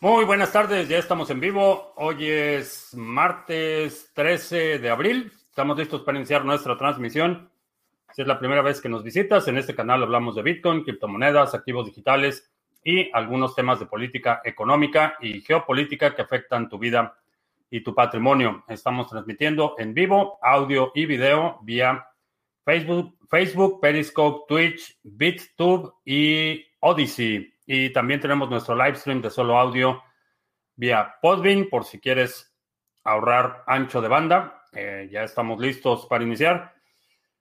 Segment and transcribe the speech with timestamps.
[0.00, 1.92] Muy buenas tardes, ya estamos en vivo.
[1.96, 5.32] Hoy es martes 13 de abril.
[5.48, 7.50] Estamos listos para iniciar nuestra transmisión.
[8.14, 11.52] Si es la primera vez que nos visitas, en este canal hablamos de Bitcoin, criptomonedas,
[11.52, 12.48] activos digitales
[12.84, 17.18] y algunos temas de política económica y geopolítica que afectan tu vida
[17.68, 18.62] y tu patrimonio.
[18.68, 22.06] Estamos transmitiendo en vivo, audio y video vía
[22.64, 27.57] Facebook, Facebook, Periscope, Twitch, BitTube y Odyssey.
[27.70, 30.02] Y también tenemos nuestro live stream de solo audio
[30.74, 32.50] vía Podbean por si quieres
[33.04, 34.62] ahorrar ancho de banda.
[34.72, 36.74] Eh, ya estamos listos para iniciar.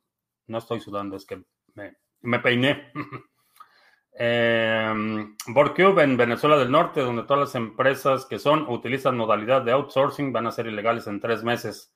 [0.47, 1.42] No estoy sudando, es que
[1.75, 2.92] me, peiné.
[4.19, 10.33] eh, en Venezuela del Norte, donde todas las empresas que son utilizan modalidad de outsourcing
[10.33, 11.95] van a ser ilegales en tres meses.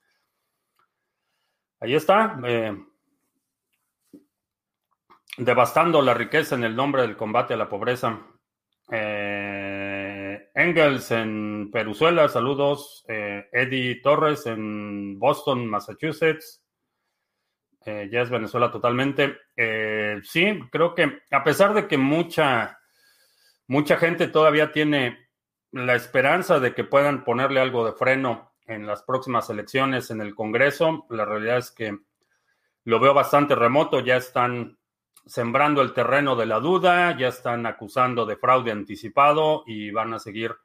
[1.80, 2.38] Ahí está.
[2.44, 2.76] Eh,
[5.36, 8.22] devastando la riqueza en el nombre del combate a la pobreza.
[8.90, 13.04] Eh, Engels en Peruzuela, saludos.
[13.08, 16.65] Eh, Eddie Torres en Boston, Massachusetts.
[17.86, 19.38] Eh, ya es Venezuela totalmente.
[19.56, 22.80] Eh, sí, creo que a pesar de que mucha,
[23.68, 25.28] mucha gente todavía tiene
[25.70, 30.34] la esperanza de que puedan ponerle algo de freno en las próximas elecciones en el
[30.34, 31.96] Congreso, la realidad es que
[32.82, 34.78] lo veo bastante remoto, ya están
[35.24, 40.18] sembrando el terreno de la duda, ya están acusando de fraude anticipado y van a
[40.18, 40.56] seguir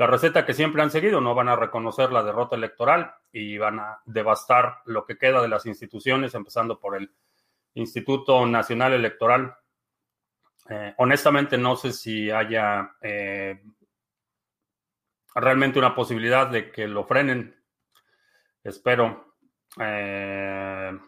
[0.00, 3.80] la receta que siempre han seguido, no van a reconocer la derrota electoral y van
[3.80, 7.12] a devastar lo que queda de las instituciones, empezando por el
[7.74, 9.54] Instituto Nacional Electoral.
[10.70, 13.62] Eh, honestamente, no sé si haya eh,
[15.34, 17.62] realmente una posibilidad de que lo frenen.
[18.64, 19.34] Espero.
[19.78, 20.98] Eh,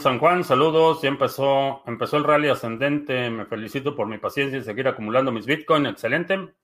[0.00, 1.00] San Juan, saludos.
[1.00, 3.30] Ya empezó, empezó el rally ascendente.
[3.30, 5.86] Me felicito por mi paciencia y seguir acumulando mis Bitcoin.
[5.86, 6.54] Excelente.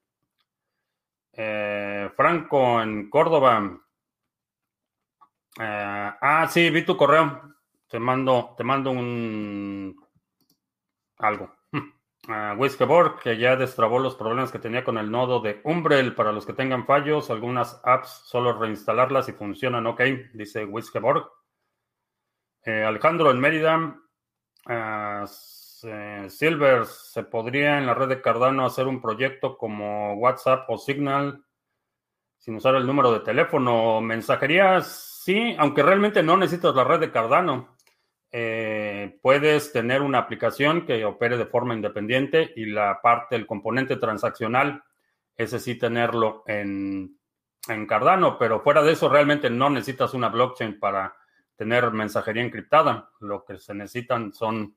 [1.33, 3.81] Eh, Franco en Córdoba.
[5.61, 7.55] Eh, ah, sí, vi tu correo.
[7.89, 9.97] Te mando, te mando un
[11.19, 11.55] algo.
[12.29, 16.15] Uh, que ya destrabó los problemas que tenía con el nodo de Umbrel.
[16.15, 21.29] Para los que tengan fallos, algunas apps solo reinstalarlas y funcionan ok, dice Whiskeborg.
[22.65, 23.99] Eh, Alejandro en Mérida.
[25.85, 30.79] Eh, Silver, ¿se podría en la red de Cardano hacer un proyecto como WhatsApp o
[30.79, 31.45] Signal
[32.39, 34.01] sin usar el número de teléfono?
[34.01, 37.77] Mensajería, sí, aunque realmente no necesitas la red de Cardano.
[38.31, 43.97] Eh, puedes tener una aplicación que opere de forma independiente y la parte, el componente
[43.97, 44.83] transaccional,
[45.37, 47.19] ese sí tenerlo en,
[47.69, 51.15] en Cardano, pero fuera de eso realmente no necesitas una blockchain para
[51.57, 53.11] tener mensajería encriptada.
[53.21, 54.77] Lo que se necesitan son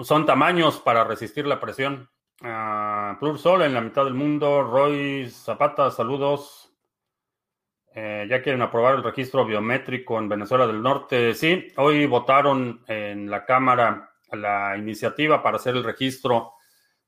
[0.00, 2.08] son tamaños para resistir la presión.
[2.40, 4.62] Uh, Plur Sol en la mitad del mundo.
[4.62, 6.72] Roy Zapata, saludos.
[7.94, 11.34] Eh, ya quieren aprobar el registro biométrico en Venezuela del Norte.
[11.34, 16.52] Sí, hoy votaron en la Cámara la iniciativa para hacer el registro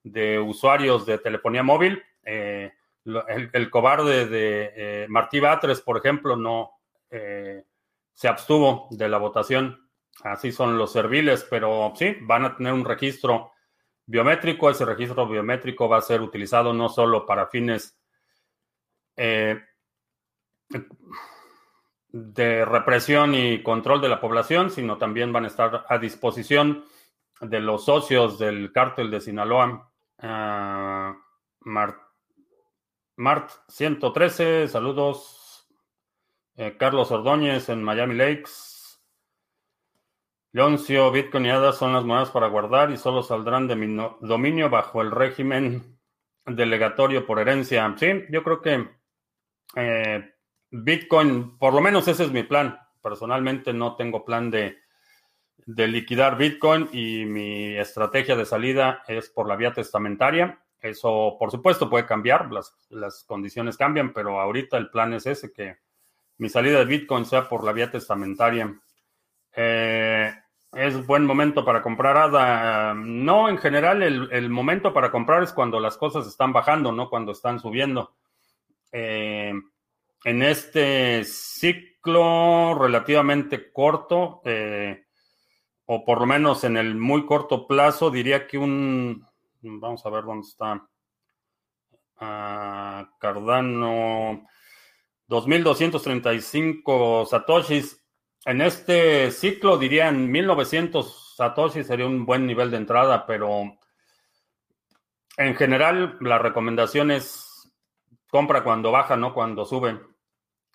[0.02, 2.02] de usuarios de telefonía móvil.
[2.24, 2.72] Eh,
[3.04, 6.72] el, cobarde de eh, Martí Batres, por ejemplo, no
[7.08, 9.89] se abstuvo de la votación.
[10.24, 13.52] Así son los serviles, pero sí, van a tener un registro
[14.06, 14.70] biométrico.
[14.70, 17.98] Ese registro biométrico va a ser utilizado no solo para fines,
[19.16, 19.60] eh,
[22.12, 26.84] de represión y control de la población, sino también van a estar a disposición
[27.40, 29.90] de los socios del cártel de Sinaloa.
[30.22, 31.14] Uh,
[31.62, 35.68] Mart, 113, saludos.
[36.56, 38.69] Eh, Carlos Ordóñez en Miami Lakes.
[40.52, 44.68] Leoncio, Bitcoin y ADA son las monedas para guardar y solo saldrán de mi dominio
[44.68, 45.98] bajo el régimen
[46.44, 47.94] delegatorio por herencia.
[47.96, 48.88] Sí, yo creo que
[49.76, 50.34] eh,
[50.70, 52.78] Bitcoin, por lo menos ese es mi plan.
[53.00, 54.78] Personalmente no tengo plan de,
[55.66, 60.60] de liquidar Bitcoin y mi estrategia de salida es por la vía testamentaria.
[60.80, 65.52] Eso, por supuesto, puede cambiar, las, las condiciones cambian, pero ahorita el plan es ese,
[65.52, 65.76] que
[66.38, 68.80] mi salida de Bitcoin sea por la vía testamentaria.
[69.54, 70.32] Eh,
[70.72, 72.94] ¿Es buen momento para comprar ADA?
[72.94, 77.10] No, en general el, el, momento para comprar es cuando las cosas están bajando, no
[77.10, 78.14] cuando están subiendo.
[78.92, 79.52] Eh,
[80.24, 85.06] en este ciclo relativamente corto, eh,
[85.86, 89.26] o por lo menos en el muy corto plazo, diría que un,
[89.62, 90.88] vamos a ver dónde está,
[92.20, 94.46] uh, Cardano,
[95.28, 97.99] 2.235 satoshis.
[98.44, 103.78] En este ciclo dirían 1.900 satoshis sería un buen nivel de entrada, pero
[105.36, 107.70] en general la recomendación es
[108.30, 110.00] compra cuando baja, no cuando sube.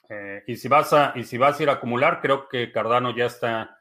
[0.10, 3.16] Eh, y, si vas a, y si vas a ir a acumular, creo que Cardano
[3.16, 3.78] ya está.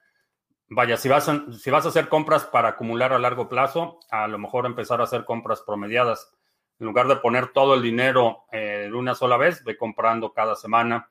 [0.68, 4.26] Vaya, si vas, a, si vas a hacer compras para acumular a largo plazo, a
[4.28, 6.32] lo mejor empezar a hacer compras promediadas.
[6.80, 10.56] En lugar de poner todo el dinero eh, de una sola vez, ve comprando cada
[10.56, 11.10] semana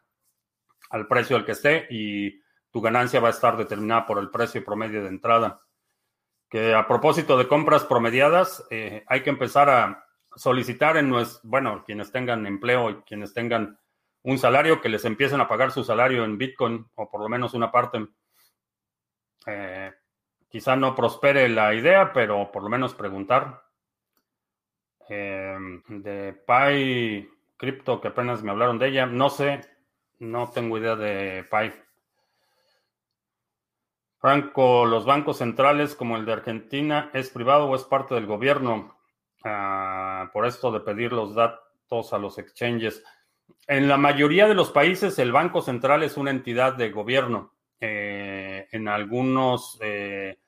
[0.89, 2.42] al precio al que esté y
[2.73, 5.61] tu ganancia va a estar determinada por el precio promedio de entrada.
[6.49, 11.83] Que a propósito de compras promediadas, eh, hay que empezar a solicitar en nuestro, bueno,
[11.85, 13.79] quienes tengan empleo y quienes tengan
[14.23, 17.53] un salario, que les empiecen a pagar su salario en Bitcoin o por lo menos
[17.53, 18.07] una parte.
[19.45, 19.91] Eh,
[20.49, 23.61] quizá no prospere la idea, pero por lo menos preguntar.
[25.09, 25.57] Eh,
[25.89, 29.61] de Pi Crypto, que apenas me hablaron de ella, no sé,
[30.17, 31.71] no tengo idea de Pi.
[34.23, 38.97] Franco, ¿los bancos centrales como el de Argentina es privado o es parte del gobierno?
[39.43, 43.03] Ah, por esto de pedir los datos a los exchanges.
[43.67, 47.53] En la mayoría de los países el Banco Central es una entidad de gobierno.
[47.81, 50.39] Eh, en algunos eh,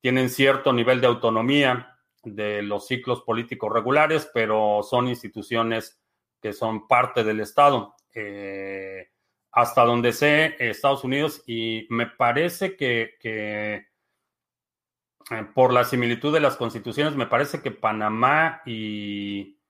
[0.00, 6.02] tienen cierto nivel de autonomía de los ciclos políticos regulares, pero son instituciones
[6.42, 7.94] que son parte del Estado.
[8.12, 9.09] Eh,
[9.52, 13.86] hasta donde sé, Estados Unidos, y me parece que, que
[15.54, 19.60] por la similitud de las constituciones, me parece que Panamá y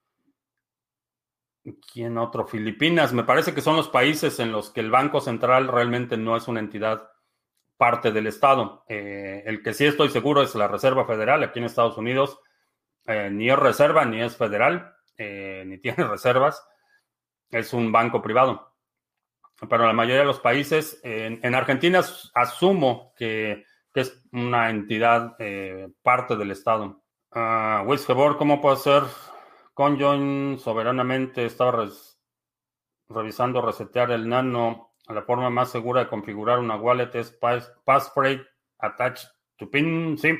[1.93, 2.47] ¿Quién otro?
[2.47, 3.13] Filipinas.
[3.13, 6.49] Me parece que son los países en los que el Banco Central realmente no es
[6.49, 7.11] una entidad
[7.77, 8.85] parte del Estado.
[8.89, 12.41] Eh, el que sí estoy seguro es la Reserva Federal aquí en Estados Unidos.
[13.07, 16.67] Eh, ni es reserva, ni es federal, eh, ni tiene reservas.
[17.51, 18.70] Es un banco privado.
[19.69, 22.01] Pero la mayoría de los países, en, Argentina
[22.35, 23.65] asumo que,
[23.95, 25.37] es una entidad
[26.03, 27.03] parte del Estado.
[27.33, 29.03] Uh, ¿cómo puedo hacer
[29.75, 31.87] Conjoin soberanamente estaba
[33.09, 34.93] revisando resetear el nano.
[35.09, 38.47] La forma más segura de configurar una wallet es passphrase
[38.79, 40.19] attached to pin.
[40.19, 40.39] Sí,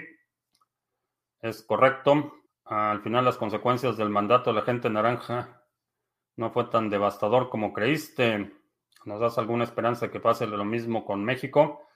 [1.41, 2.35] es correcto.
[2.65, 5.65] Al final las consecuencias del mandato de la gente naranja
[6.37, 8.53] no fue tan devastador como creíste.
[9.05, 11.87] ¿Nos das alguna esperanza de que pase lo mismo con México?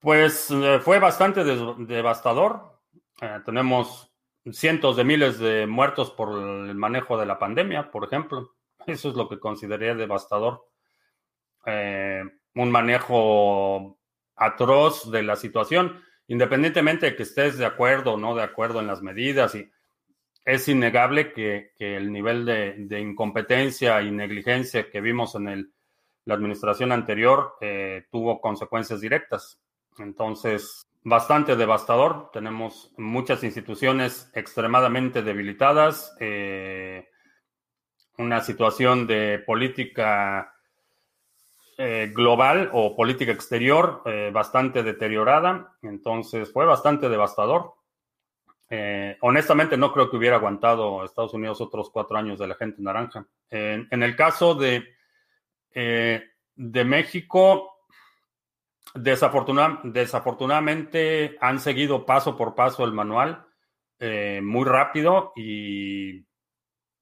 [0.00, 2.80] Pues eh, fue bastante devastador.
[3.20, 4.12] Eh, tenemos
[4.50, 8.54] cientos de miles de muertos por el manejo de la pandemia, por ejemplo.
[8.86, 10.66] Eso es lo que consideraría devastador.
[11.66, 12.22] Eh,
[12.54, 13.98] un manejo
[14.36, 18.86] atroz de la situación, independientemente de que estés de acuerdo o no de acuerdo en
[18.86, 19.54] las medidas.
[19.54, 19.70] Y
[20.44, 25.72] es innegable que, el nivel de, incompetencia y negligencia que vimos en
[26.24, 29.60] la administración anterior eh, tuvo consecuencias directas.
[29.98, 32.30] Entonces, bastante devastador.
[32.32, 37.08] Tenemos muchas instituciones extremadamente debilitadas, eh,
[38.18, 40.54] una situación de política
[41.78, 45.76] eh, global o política exterior bastante deteriorada.
[45.82, 47.79] Entonces fue bastante devastador.
[49.20, 53.26] Honestamente no creo que hubiera aguantado Estados Unidos otros cuatro años de la gente naranja.
[53.50, 54.94] en el caso de,
[55.74, 57.80] de México,
[58.94, 63.44] desafortunadamente han seguido paso por paso el manual
[63.98, 66.24] eh, muy rápido y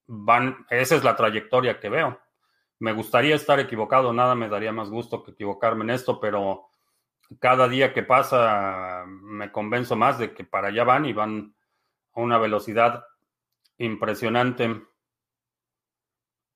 [0.09, 2.19] van, esa es la trayectoria que veo.
[2.81, 6.71] Me gustaría estar equivocado, nada me daría más gusto que equivocarme en esto, pero
[7.39, 11.55] cada día que pasa me convenzo más de que para allá van y van
[12.19, 13.05] una velocidad
[13.79, 14.83] impresionante.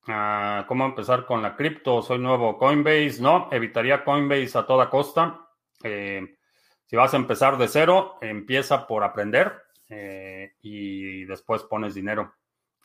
[0.08, 2.02] Ah, ¿Cómo empezar con la cripto?
[2.02, 3.20] Soy nuevo Coinbase.
[3.20, 5.48] No, evitaría Coinbase a toda costa.
[5.84, 6.36] Eh,
[6.84, 12.34] si vas a empezar de cero, empieza por aprender eh, y después pones dinero.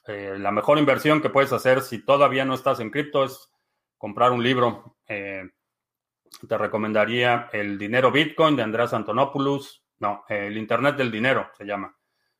[0.05, 3.51] Eh, la mejor inversión que puedes hacer si todavía no estás en cripto es
[3.97, 4.97] comprar un libro.
[5.05, 9.83] te recomendaría El Dinero Bitcoin de Andrés Antonopoulos.
[9.99, 11.96] No, El Internet del Dinero se llama,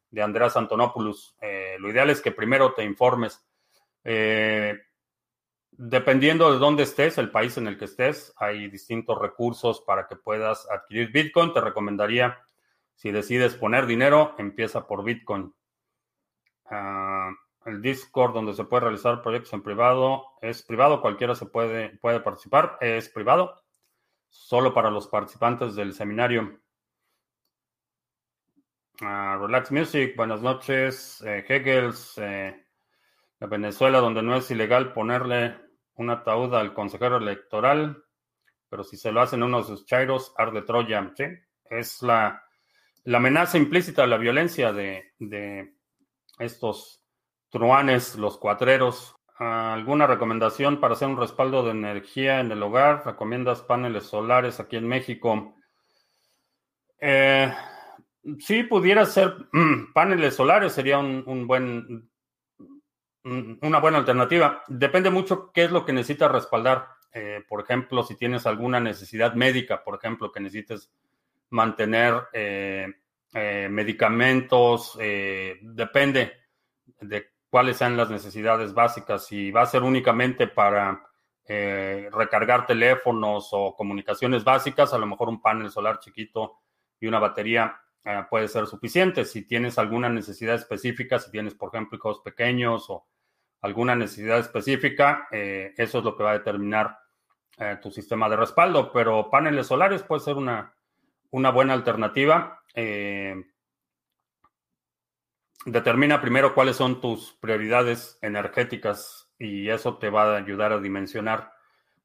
[0.10, 1.36] de Andrés Antonopoulos.
[1.80, 3.44] lo ideal es que primero te informes
[4.10, 4.80] eh,
[5.72, 10.16] dependiendo de dónde estés, el país en el que estés, hay distintos recursos para que
[10.16, 11.52] puedas adquirir Bitcoin.
[11.52, 12.38] Te recomendaría,
[12.96, 15.54] si decides poner dinero, empieza por Bitcoin.
[16.70, 17.32] Ah,
[17.66, 22.22] el Discord donde se puede realizar proyectos en privado es privado, cualquiera se puede, puede
[22.22, 23.62] participar, es privado,
[24.30, 26.60] solo para los participantes del seminario.
[29.00, 31.22] Relax Music, buenas noches.
[31.22, 32.66] Eh, Hegels, eh,
[33.40, 35.56] en Venezuela, donde no es ilegal ponerle
[35.96, 38.04] un ataúd al consejero electoral,
[38.70, 41.12] pero si se lo hacen unos de sus chairos, arde Troya.
[41.16, 41.26] ¿sí?
[41.70, 42.44] Es la,
[43.04, 45.76] la amenaza implícita, la violencia de, de
[46.40, 47.04] estos
[47.50, 49.16] truanes, los cuatreros.
[49.38, 53.06] ¿Alguna recomendación para hacer un respaldo de energía en el hogar?
[53.06, 55.56] ¿Recomiendas paneles solares aquí en México?
[57.00, 57.54] Eh,
[58.40, 59.36] sí, pudiera ser
[59.94, 62.10] paneles solares, sería un, un buen
[63.62, 64.64] una buena alternativa.
[64.68, 66.88] Depende mucho qué es lo que necesitas respaldar.
[67.14, 70.92] Eh, por ejemplo, si tienes alguna necesidad médica, por ejemplo, que necesites
[71.50, 72.88] mantener eh,
[73.34, 76.34] eh, medicamentos, depende
[77.02, 79.26] de cuáles sean las necesidades básicas.
[79.26, 81.04] Si va a ser únicamente para
[81.48, 86.58] recargar teléfonos o comunicaciones básicas, a lo mejor un panel solar chiquito
[87.00, 87.80] y una batería
[88.30, 89.26] puede ser suficiente.
[89.26, 93.06] Si tienes alguna necesidad específica, si tienes, por ejemplo, hijos pequeños o
[93.62, 97.00] alguna necesidad específica, eh, eso es lo que va a determinar
[97.58, 100.74] eh, tu sistema de respaldo, pero paneles solares puede ser una,
[101.32, 102.62] una buena alternativa.
[102.74, 103.44] Eh,
[105.66, 111.54] determina primero cuáles son tus prioridades energéticas y eso te va a ayudar a dimensionar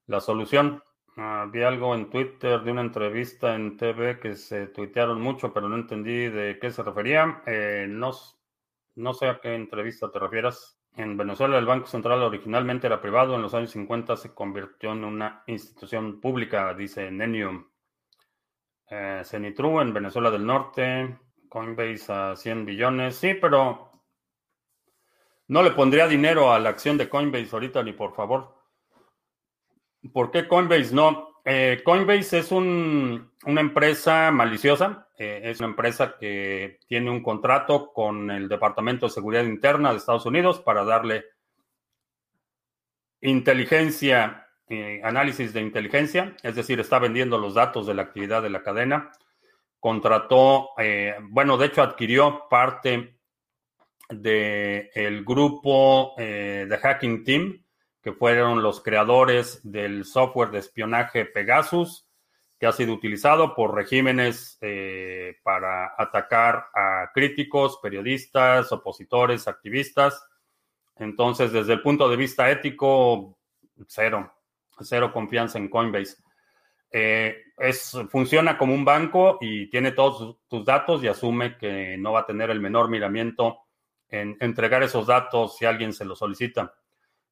[0.06, 0.82] la solución.
[1.16, 5.76] Había algo en Twitter de una entrevista en TV que se tuitearon mucho, pero no
[5.76, 7.42] entendí de qué se refería.
[7.88, 8.12] no,
[8.95, 10.78] no sé a qué entrevista te refieras.
[10.95, 15.04] En Venezuela el Banco Central originalmente era privado, en los años 50 se convirtió en
[15.04, 17.66] una institución pública, dice Nenium.
[18.90, 23.90] Eh, Cenitru en Venezuela del Norte, Coinbase a 100 billones, sí, pero
[25.49, 28.62] no le pondría dinero a la acción de Coinbase ahorita ni por favor.
[30.11, 31.32] ¿Por qué Coinbase no?
[31.44, 38.30] Eh, Coinbase es una empresa maliciosa, eh, es una empresa que tiene un contrato con
[38.30, 41.25] el Departamento de Seguridad Interna de Estados Unidos para darle
[43.21, 48.50] inteligencia, eh, análisis de inteligencia, es decir, está vendiendo los datos de la actividad de
[48.50, 49.11] la cadena.
[49.80, 50.71] Contrató,
[51.23, 53.18] bueno, de hecho adquirió parte
[54.09, 57.62] del grupo de Hacking Team,
[58.02, 62.09] que fueron los creadores del software de espionaje Pegasus,
[62.59, 70.25] que ha sido utilizado por regímenes eh, para atacar a críticos, periodistas, opositores, activistas.
[70.97, 73.38] Entonces, desde el punto de vista ético,
[73.87, 74.32] cero,
[74.80, 76.16] cero confianza en Coinbase.
[76.90, 82.12] Eh, es, funciona como un banco y tiene todos tus datos y asume que no
[82.12, 83.61] va a tener el menor miramiento
[84.09, 86.75] en entregar esos datos si alguien se los solicita.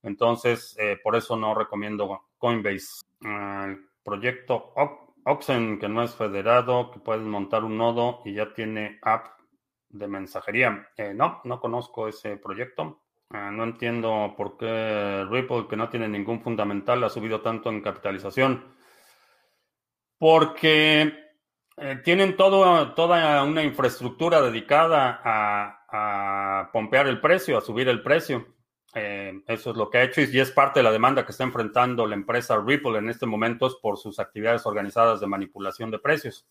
[0.03, 3.03] Entonces, eh, por eso no recomiendo Coinbase.
[3.25, 4.73] Ah, el proyecto
[5.25, 9.27] Oxen, que no es federado, que puedes montar un nodo y ya tiene app
[9.91, 10.89] de mensajería.
[10.97, 13.03] Eh, no, no conozco ese proyecto.
[13.31, 17.83] Ah, no entiendo por qué Ripple, que no tiene ningún fundamental, ha subido tanto en
[17.83, 18.65] capitalización.
[20.19, 21.13] Porque
[21.77, 28.03] eh, tienen todo, toda una infraestructura dedicada a, a pompear el precio, a subir el
[28.03, 28.47] precio.
[28.95, 31.45] Eh, eso es lo que ha hecho y es parte de la demanda que está
[31.45, 36.47] enfrentando la empresa Ripple en este momento por sus actividades organizadas de manipulación de precios.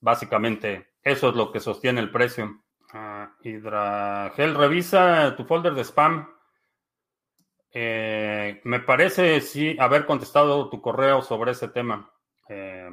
[0.00, 2.60] Básicamente, eso es lo que sostiene el precio.
[2.92, 6.28] Uh, Hidragel, revisa tu folder de spam.
[7.72, 12.12] Eh, me parece sí haber contestado tu correo sobre ese tema.
[12.48, 12.88] Eh,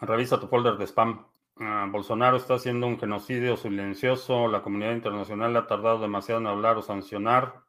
[0.00, 1.26] revisa tu folder de spam.
[1.58, 4.46] Ah, Bolsonaro está haciendo un genocidio silencioso.
[4.48, 7.62] La comunidad internacional ha tardado demasiado en hablar o sancionar.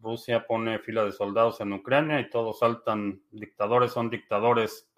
[0.00, 4.90] Rusia pone fila de soldados en Ucrania y todos saltan, dictadores son dictadores.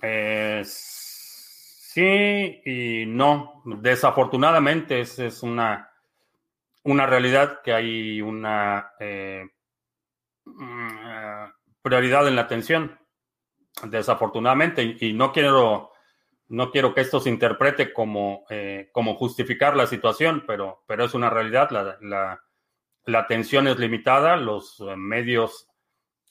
[0.00, 3.62] Eh, sí y no.
[3.66, 5.90] Desafortunadamente, esa es una,
[6.84, 9.46] una realidad que hay una eh,
[10.46, 11.44] mm,
[11.82, 12.98] prioridad en la atención.
[13.84, 15.92] Desafortunadamente, y, no quiero
[16.48, 21.14] no quiero que esto se interprete como, eh, como justificar la situación, pero, pero es
[21.14, 21.70] una realidad.
[21.70, 22.42] La, la,
[23.04, 25.68] la atención es limitada, los eh, medios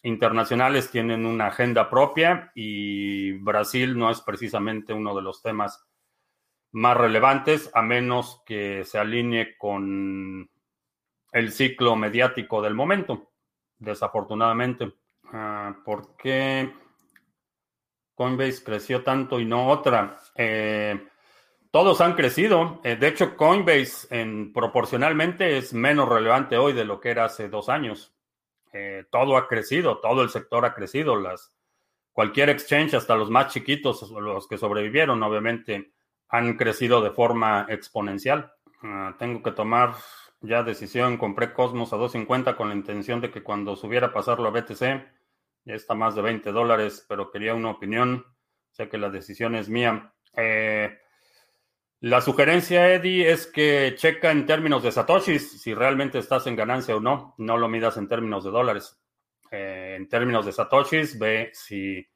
[0.03, 5.85] internacionales tienen una agenda propia y Brasil no es precisamente uno de los temas
[6.71, 10.49] más relevantes, a menos que se alinee con
[11.31, 13.31] el ciclo mediático del momento,
[13.77, 14.93] desafortunadamente.
[15.31, 16.71] Ah, ¿Por qué
[18.17, 20.17] Coinbase creció tanto y no otra?
[20.33, 21.07] Eh,
[21.69, 22.81] todos han crecido.
[22.83, 27.47] Eh, de hecho, Coinbase en, proporcionalmente es menos relevante hoy de lo que era hace
[27.47, 28.15] dos años.
[28.73, 31.15] Eh, todo ha crecido, todo el sector ha crecido.
[31.15, 31.53] Las,
[32.11, 35.91] cualquier exchange, hasta los más chiquitos, los que sobrevivieron, obviamente,
[36.27, 38.51] han crecido de forma exponencial.
[38.81, 39.93] Ah, tengo que tomar
[40.41, 41.17] ya decisión.
[41.17, 45.16] Compré Cosmos a 2.50 con la intención de que cuando subiera pasarlo a BTC,
[45.67, 48.25] ya está más de 20 dólares, pero quería una opinión.
[48.71, 50.13] Sé que la decisión es mía.
[50.35, 50.97] Eh,
[51.99, 56.95] la sugerencia, Eddie, es que checa en términos de satoshis si realmente estás en ganancia
[56.95, 57.35] o no.
[57.37, 58.97] No lo midas en términos de dólares.
[59.51, 62.07] Eh, en términos de satoshis, ve si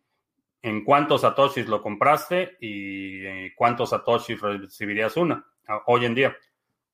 [0.62, 5.46] en cuántos satoshis lo compraste y eh, cuántos satoshis recibirías una
[5.88, 6.38] hoy en día.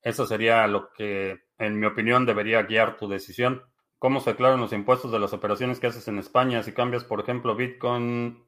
[0.02, 3.62] Eso sería lo que, en mi opinión, debería guiar tu decisión.
[4.00, 6.62] ¿Cómo se declaran los impuestos de las operaciones que haces en España?
[6.62, 8.48] Si cambias, por ejemplo, Bitcoin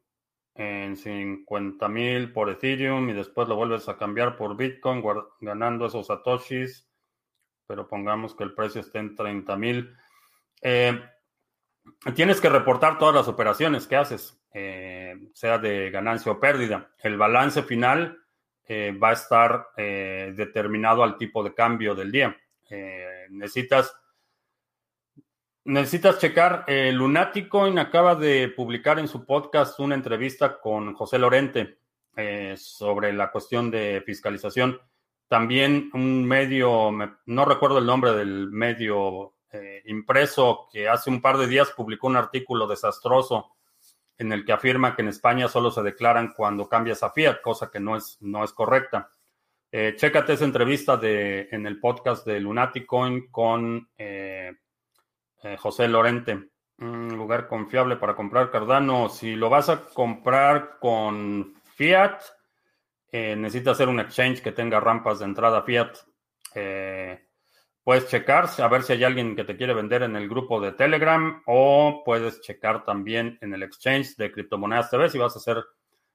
[0.53, 5.03] en 50 mil por Ethereum y después lo vuelves a cambiar por Bitcoin
[5.39, 6.87] ganando esos satoshis,
[7.65, 9.95] pero pongamos que el precio esté en 30 mil.
[10.61, 11.01] Eh,
[12.13, 16.91] tienes que reportar todas las operaciones que haces, eh, sea de ganancia o pérdida.
[16.99, 18.19] El balance final
[18.67, 22.37] eh, va a estar determinado al tipo de cambio del día.
[23.29, 23.95] necesitas
[25.69, 31.77] Necesitas checar, eh, Lunaticoin acaba de publicar en su podcast una entrevista con José Lorente
[32.15, 34.79] eh, sobre la cuestión de fiscalización.
[35.27, 36.89] También un medio,
[37.27, 42.07] no recuerdo el nombre del medio eh, impreso, que hace un par de días publicó
[42.07, 43.55] un artículo desastroso
[44.17, 47.69] en el que afirma que en España solo se declaran cuando cambias a fiat, cosa
[47.69, 49.11] que no es, no es correcta.
[49.71, 53.87] Eh, chécate esa entrevista de, en el podcast de Lunaticoin con
[55.43, 56.49] eh, José Lorente,
[56.79, 59.09] un lugar confiable para comprar Cardano.
[59.09, 62.21] Si lo vas a comprar con Fiat,
[63.11, 65.93] eh, necesitas hacer un exchange que tenga rampas de entrada Fiat.
[66.55, 67.27] Eh,
[67.83, 70.73] puedes checar a ver si hay alguien que te quiere vender en el grupo de
[70.73, 75.63] Telegram o puedes checar también en el exchange de criptomonedas TV si vas a hacer,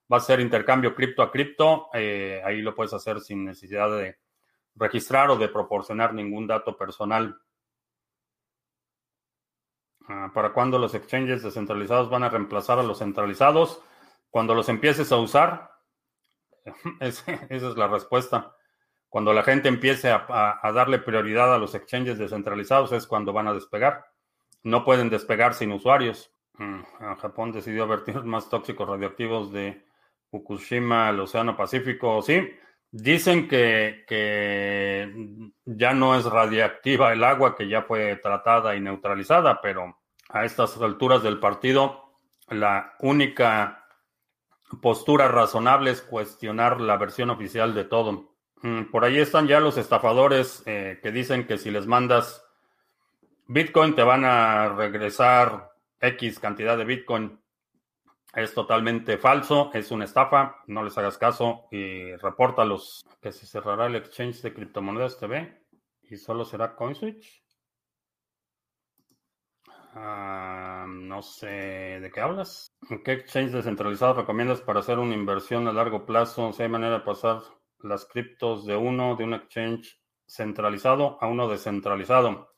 [0.07, 1.89] vas a hacer intercambio cripto a cripto.
[1.93, 4.19] ahí lo puedes hacer sin necesidad de
[4.77, 7.39] registrar o de proporcionar ningún dato personal.
[10.09, 13.81] Ah, ¿Para cuándo los exchanges descentralizados van a reemplazar a los centralizados?
[14.31, 15.71] Cuando los empieces a usar.
[17.01, 18.55] esa es la respuesta.
[19.09, 23.55] Cuando la gente empiece a, darle prioridad a los exchanges descentralizados es cuando van a
[23.55, 24.07] despegar.
[24.65, 26.33] No pueden despegar sin usuarios.
[26.55, 26.83] Mm,
[27.21, 29.85] Japón decidió vertir más tóxicos radioactivos de
[30.31, 32.21] Fukushima al Océano Pacífico.
[32.23, 32.51] Sí,
[32.95, 35.13] dicen que, que
[35.65, 40.81] ya no es radiactiva el agua, que ya fue tratada y neutralizada, pero a estas
[40.81, 42.15] alturas del partido,
[42.49, 43.85] la única
[44.81, 48.37] postura razonable es cuestionar la versión oficial de todo.
[48.63, 52.45] Mm, por ahí están ya los estafadores eh, que dicen que si les mandas
[53.49, 57.41] Bitcoin te van a regresar X cantidad de Bitcoin.
[58.37, 63.87] Es totalmente falso, es una estafa, no les hagas caso y repórtalos que se cerrará
[63.87, 65.63] el exchange de criptomonedas TV
[66.03, 67.45] y solo será CoinSwitch.
[69.97, 72.75] Ah, no sé de qué hablas.
[73.05, 76.53] ¿Qué exchange descentralizado recomiendas para hacer una inversión a largo plazo?
[76.53, 77.43] Si hay manera de pasar
[77.79, 82.53] las criptos de uno, de un exchange centralizado a uno descentralizado.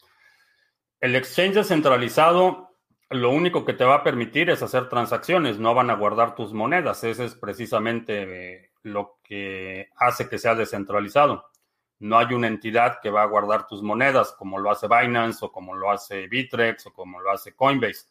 [1.01, 2.66] El exchange descentralizado
[3.11, 6.53] lo único que te va a permitir es hacer transacciones, no van a guardar tus
[6.53, 7.05] monedas.
[7.05, 8.23] Ese es precisamente
[8.55, 11.47] eh, lo que hace que sea descentralizado.
[11.99, 15.53] No hay una entidad que va a guardar tus monedas como lo hace Binance o
[15.53, 18.09] como lo hace Bitrex o como lo hace Coinbase.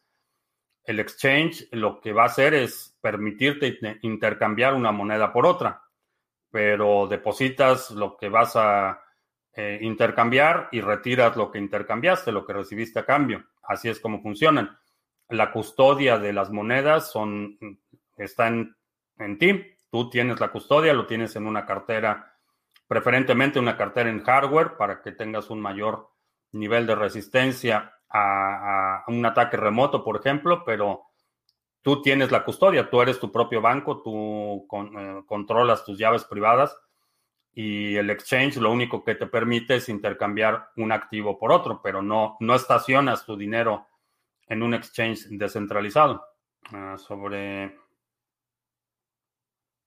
[0.83, 5.83] El exchange lo que va a hacer es permitirte intercambiar una moneda por otra,
[6.49, 9.01] pero depositas lo que vas a
[9.53, 13.45] eh, intercambiar y retiras lo que intercambiaste, lo que recibiste a cambio.
[13.63, 14.77] Así es como funcionan.
[15.29, 17.57] La custodia de las monedas son,
[18.17, 19.63] está en, ti.
[19.89, 22.37] Tú tienes la custodia, lo tienes en una cartera,
[22.87, 26.09] preferentemente una cartera en hardware para que tengas un mayor
[26.51, 31.03] nivel de resistencia a, un ataque remoto, por ejemplo, pero
[31.81, 36.77] tú tienes la custodia, tú eres tu propio banco, tú eh, controlas tus llaves privadas
[37.53, 42.01] y el exchange lo único que te permite es intercambiar un activo por otro, pero
[42.01, 43.87] no, no estacionas tu dinero
[44.47, 46.25] en un exchange descentralizado.
[46.71, 47.77] Ah, sobre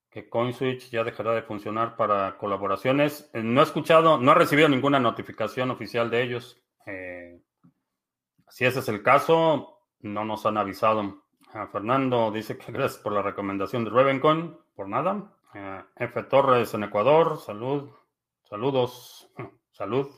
[0.09, 3.29] que CoinSwitch ya dejará de funcionar para colaboraciones.
[3.33, 6.61] Eh, no he escuchado, no he recibido ninguna notificación oficial de ellos.
[6.85, 7.41] Eh,
[8.47, 11.23] si ese es el caso, no nos han avisado.
[11.53, 14.57] Ah, Fernando dice que gracias por la recomendación de Revencoin.
[14.75, 15.31] Por nada.
[15.53, 16.23] Eh, F.
[16.23, 17.37] Torres en Ecuador.
[17.37, 17.91] Salud.
[18.43, 19.29] Saludos.
[19.71, 20.09] Salud.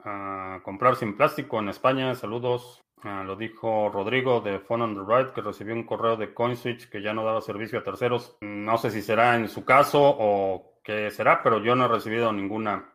[0.00, 2.14] Ah, comprar sin plástico en España.
[2.14, 2.80] Saludos.
[3.02, 6.88] Ah, lo dijo Rodrigo de Phone on the Right que recibió un correo de CoinSwitch
[6.88, 8.36] que ya no daba servicio a terceros.
[8.40, 12.32] No sé si será en su caso o qué será, pero yo no he recibido
[12.32, 12.92] ninguna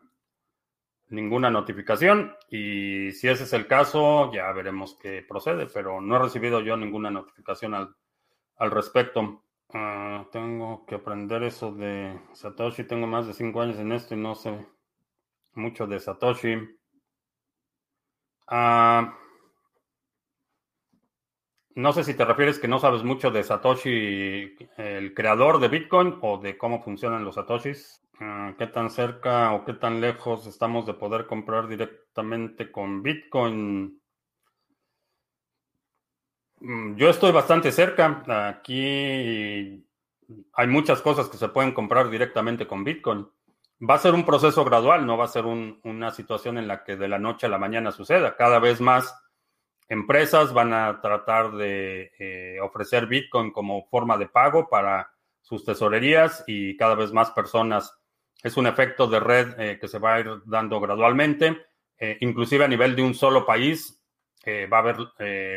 [1.08, 6.18] ninguna notificación y si ese es el caso ya veremos qué procede, pero no he
[6.18, 7.94] recibido yo ninguna notificación al,
[8.56, 9.42] al respecto.
[9.72, 14.18] Ah, tengo que aprender eso de Satoshi, tengo más de cinco años en esto y
[14.18, 14.66] no sé
[15.54, 16.56] mucho de Satoshi.
[18.46, 19.14] Ah,
[21.76, 26.18] no sé si te refieres que no sabes mucho de Satoshi, el creador de Bitcoin,
[26.22, 28.00] o de cómo funcionan los Satoshis.
[28.20, 34.00] Ah, ¿Qué tan cerca o qué tan lejos estamos de poder comprar directamente con Bitcoin?
[36.60, 38.22] Mm, yo estoy bastante cerca.
[38.48, 39.84] Aquí
[40.52, 43.28] hay muchas cosas que se pueden comprar directamente con Bitcoin.
[43.80, 46.96] Va a ser un proceso gradual, no va a ser una situación en la que
[46.96, 48.36] de la noche a la mañana suceda.
[48.36, 49.14] Cada vez más
[49.88, 55.10] empresas van a tratar de eh, ofrecer Bitcoin como forma de pago para
[55.42, 57.94] sus tesorerías y cada vez más personas.
[58.42, 61.66] Es un efecto de red eh, que se va a ir dando gradualmente,
[61.98, 64.00] eh, inclusive a nivel de un solo país.
[64.46, 64.96] va a haber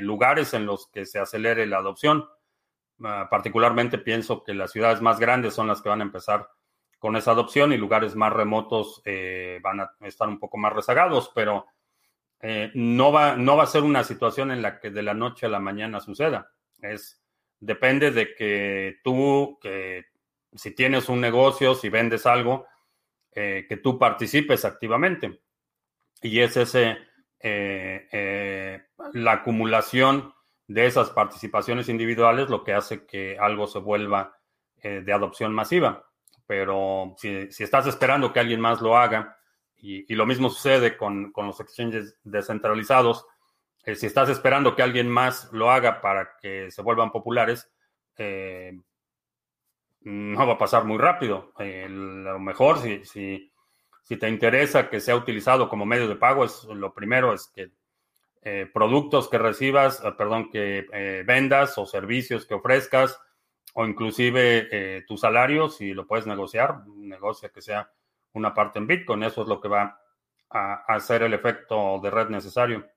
[0.01, 2.25] lugares en los que se acelere la adopción.
[3.03, 6.49] Ah, particularmente pienso que las ciudades más grandes son las que van a empezar
[6.99, 9.01] con esa adopción y lugares más remotos
[9.61, 11.65] van a estar un poco más rezagados, pero
[12.39, 15.45] eh, no, va, no va a ser una situación en la que de la noche
[15.45, 16.51] a la mañana suceda.
[16.81, 17.21] Es,
[17.59, 20.05] depende de que tú, que
[20.53, 22.67] si tienes un negocio, si vendes algo,
[23.31, 25.41] eh, que tú participes activamente.
[26.21, 26.97] Y es ese,
[27.39, 28.83] eh,
[29.13, 30.33] la acumulación
[30.67, 34.37] de esas participaciones individuales lo que hace que algo se vuelva
[34.83, 36.07] de adopción masiva.
[36.47, 39.37] Pero si, si estás esperando que alguien más lo haga,
[39.79, 43.25] y, lo mismo sucede con, los exchanges descentralizados.
[43.85, 47.71] Eh, si estás esperando que alguien más lo haga para que se vuelvan populares,
[48.17, 48.77] eh,
[50.01, 51.53] no va a pasar muy rápido.
[51.59, 53.51] Eh, lo mejor, si, si,
[54.03, 57.71] si, te interesa que sea utilizado como medio de pago, es lo primero es que
[58.73, 60.85] productos que recibas, perdón, que
[61.27, 63.19] vendas o servicios que ofrezcas,
[63.79, 67.91] o inclusive tu salario, si lo puedes negociar, negocia que sea
[68.33, 69.21] una parte en Bitcoin.
[69.21, 70.01] Eso es lo que va
[70.49, 72.87] a hacer el efecto de red necesario.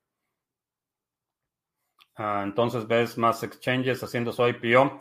[2.17, 4.99] Ah, entonces ves más exchanges haciendo su IPO.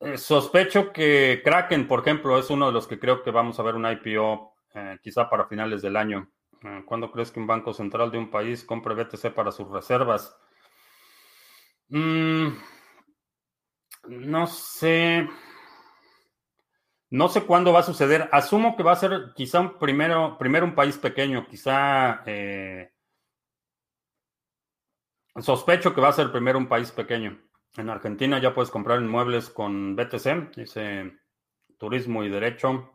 [0.00, 3.62] Eh, sospecho que Kraken, por ejemplo, es uno de los que creo que vamos a
[3.62, 6.30] ver un IPO eh, quizá para finales del año.
[6.62, 10.36] Ah, ¿Cuándo crees que un banco central de un país compre BTC para sus reservas?
[11.88, 12.48] Mm,
[14.08, 15.28] no sé.
[17.10, 18.28] No sé cuándo va a suceder.
[18.32, 22.90] Asumo que va a ser quizá primero, primero un país pequeño, quizá eh,
[25.40, 27.38] sospecho que va a ser primero un país pequeño.
[27.76, 31.12] En Argentina ya puedes comprar inmuebles con BTC, dice
[31.78, 32.90] Turismo y Derecho.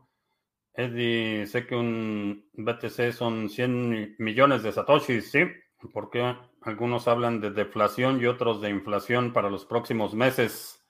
[0.74, 5.45] Eddie, sé que un BTC son 100 millones de satoshis, ¿sí?
[5.93, 10.81] Porque algunos hablan de deflación y otros de inflación para los próximos meses.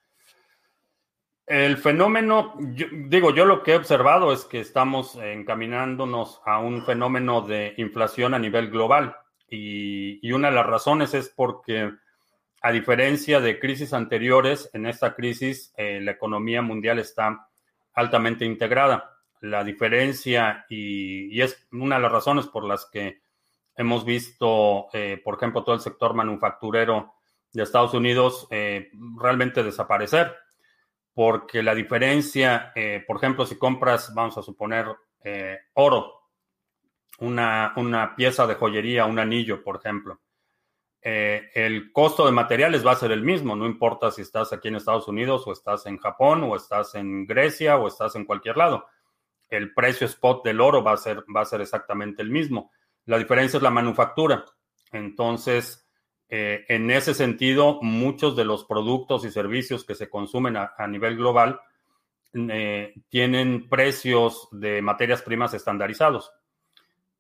[1.52, 7.42] El fenómeno, digo, yo lo que he observado es que estamos encaminándonos a un fenómeno
[7.42, 9.18] de inflación a nivel global
[9.50, 11.92] y, una de las razones es porque,
[12.62, 17.50] a diferencia de crisis anteriores, en esta crisis eh, la economía mundial está
[17.96, 19.18] altamente integrada.
[19.42, 23.24] La diferencia, y, es una de las razones por las que
[23.76, 27.16] hemos visto, eh, por ejemplo, todo el sector manufacturero
[27.52, 30.34] de Estados Unidos eh, realmente desaparecer
[31.22, 34.88] porque la diferencia, eh, por ejemplo, si compras, vamos a suponer,
[35.76, 36.20] oro,
[37.20, 40.20] una, una, pieza de joyería, un anillo, por ejemplo.
[41.00, 44.78] el costo de materiales va a ser el mismo, no importa si estás aquí en
[44.78, 48.88] Estados Unidos o estás en Japón o estás en Grecia o estás en cualquier lado.
[49.48, 52.72] El precio spot del oro va a ser, va a ser exactamente el mismo.
[53.06, 54.44] La diferencia es la manufactura.
[54.92, 55.88] Entonces,
[56.34, 61.18] eh, en ese sentido, muchos de los productos y servicios que se consumen a, nivel
[61.18, 61.60] global
[62.34, 66.32] eh, tienen precios de materias primas estandarizados.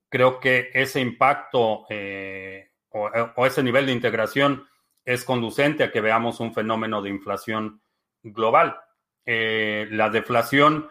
[0.07, 4.65] Creo que ese impacto eh, o, ese nivel de integración
[5.03, 7.81] es conducente a que veamos un fenómeno de inflación
[8.23, 8.79] global.
[9.25, 10.89] la deflación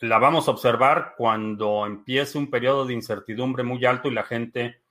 [0.00, 4.81] la vamos a observar cuando empiece un periodo de incertidumbre muy alto y la gente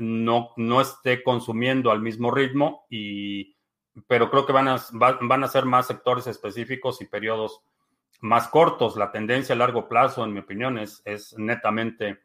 [0.00, 3.56] no, no esté consumiendo al mismo ritmo, y,
[4.06, 7.62] pero creo que van a, van a ser más sectores específicos y periodos
[8.20, 8.96] más cortos.
[8.96, 12.20] La tendencia a largo plazo, en mi opinión, es, es netamente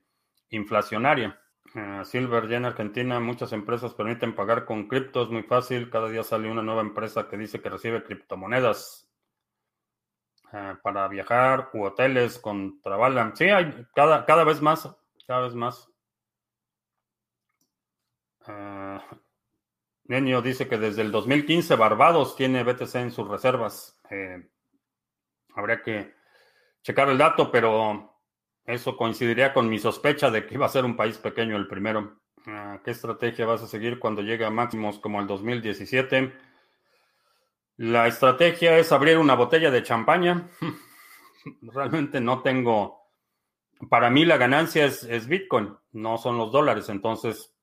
[0.49, 1.39] inflacionaria.
[1.73, 5.89] Uh, Silver ya en Argentina, muchas empresas permiten pagar con criptos, muy fácil.
[5.89, 9.09] Cada día sale una nueva empresa que dice que recibe criptomonedas
[10.53, 13.31] uh, para viajar u hoteles con Travala.
[13.35, 14.89] Sí, hay cada, cada vez más,
[15.27, 15.91] cada vez más.
[18.47, 23.99] Uh, dice que desde el 2015 Barbados tiene BTC en sus reservas.
[24.09, 24.47] Eh,
[25.55, 26.13] habría que
[26.83, 28.19] checar el dato, pero
[28.65, 32.19] eso coincidiría con mi sospecha de que iba a ser un país pequeño el primero.
[32.45, 36.33] Ah, ¿Qué estrategia vas a seguir cuando llegue a máximos como el 2017?
[37.77, 40.49] La estrategia es abrir una botella de champaña.
[41.61, 43.03] Realmente no tengo...
[43.89, 46.87] Para mí la ganancia es Bitcoin, no son los dólares.
[46.87, 47.54] Entonces,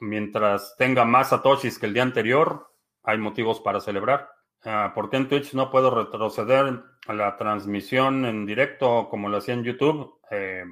[0.00, 4.30] mientras tenga más satoshis que el día anterior, hay motivos para celebrar.
[4.64, 9.38] Uh, ¿Por qué en Twitch no puedo retroceder a la transmisión en directo como lo
[9.38, 10.20] hacía en YouTube?
[10.30, 10.64] Eh,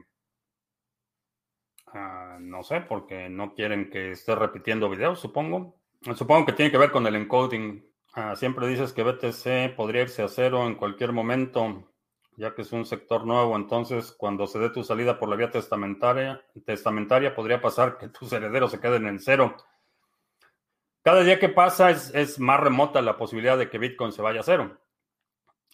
[1.95, 5.81] uh, no sé, porque no quieren que esté repitiendo videos, supongo.
[6.15, 7.85] Supongo que tiene que ver con el encoding.
[8.17, 11.93] Uh, siempre dices que BTC podría irse a cero en cualquier momento
[12.39, 15.51] ya que es un sector nuevo, entonces cuando se dé tu salida por la vía
[15.51, 19.57] testamentaria, testamentaria podría pasar que tus herederos se queden en cero.
[21.03, 24.45] Cada día que pasa es, más remota la posibilidad de que Bitcoin se vaya a
[24.45, 24.79] cero.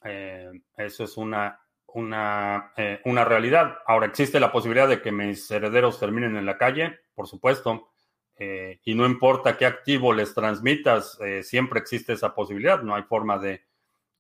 [0.04, 3.78] Eh, eso es una, una, eh, una realidad.
[3.86, 7.00] Ahora, ¿existe la posibilidad de que mis herederos terminen en la calle?
[7.14, 7.90] Por supuesto.
[8.36, 12.82] Eh, y no importa qué activo les transmitas, siempre existe esa posibilidad.
[12.82, 13.64] No hay forma de,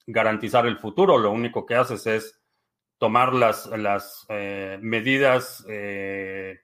[0.06, 1.18] garantizar el futuro.
[1.18, 2.40] Lo único que haces es
[2.98, 6.60] tomar las, las eh, medidas eh,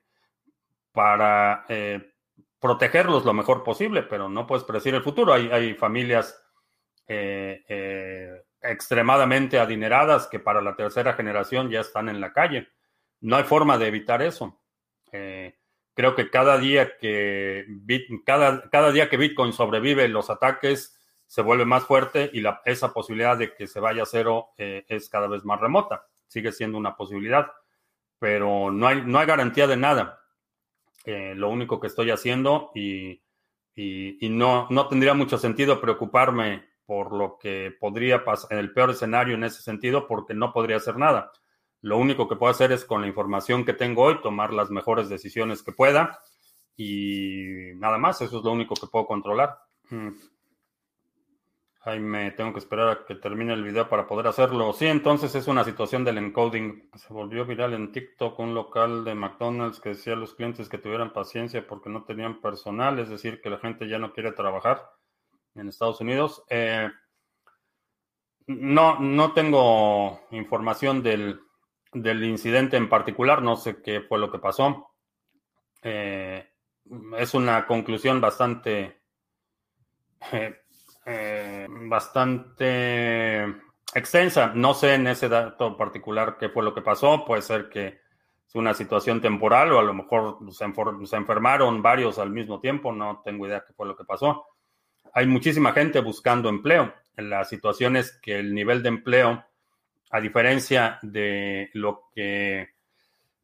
[0.93, 2.13] para eh,
[2.59, 5.33] protegerlos lo mejor posible, pero no puedes predecir el futuro.
[5.33, 6.37] Hay, hay familias
[8.63, 12.69] extremadamente adineradas que para la tercera generación ya están en la calle.
[13.21, 14.63] No hay forma de evitar eso.
[15.11, 17.67] creo que cada día que,
[18.25, 21.00] cada, cada día que Bitcoin sobrevive los ataques,
[21.31, 24.85] se vuelve más fuerte y la, esa posibilidad de que se vaya a cero eh,
[24.89, 26.05] es cada vez más remota.
[26.27, 27.53] Sigue siendo una posibilidad,
[28.19, 30.25] pero no hay, no hay garantía de nada.
[31.05, 33.23] Eh, lo único que estoy haciendo y,
[33.77, 38.91] y, no, no tendría mucho sentido preocuparme por lo que podría pasar en el peor
[38.91, 41.31] escenario en ese sentido, porque no podría hacer nada.
[41.81, 45.09] Lo único que puedo hacer es con la información que tengo hoy tomar las mejores
[45.09, 46.19] decisiones que pueda
[46.77, 49.61] y nada más, eso es lo único que puedo controlar.
[51.83, 54.71] Jaime, tengo que esperar a que termine el video para poder hacerlo.
[54.75, 56.91] Sí, entonces es una situación del encoding.
[56.95, 60.77] Se volvió viral en TikTok un local de McDonald's que decía a los clientes que
[60.77, 64.91] tuvieran paciencia porque no tenían personal, es decir, que la gente ya no quiere trabajar
[65.55, 66.45] en Estados Unidos.
[66.51, 66.91] Eh,
[68.47, 71.41] no, no tengo información del,
[71.95, 74.93] incidente en particular, no sé qué fue lo que pasó.
[75.83, 76.47] Eh,
[77.17, 79.01] es una conclusión bastante...
[81.07, 83.45] Eh, bastante
[83.93, 84.53] extensa.
[84.55, 87.25] No sé en ese dato particular qué fue lo que pasó.
[87.27, 87.87] Puede ser que
[88.47, 90.65] es una situación temporal o a lo mejor se,
[91.17, 92.93] enfermaron varios al mismo tiempo.
[92.93, 94.47] No tengo idea qué fue lo que pasó.
[95.13, 96.95] Hay muchísima gente buscando empleo.
[97.17, 99.45] La situación es que el nivel de empleo,
[100.11, 102.69] a diferencia de lo que,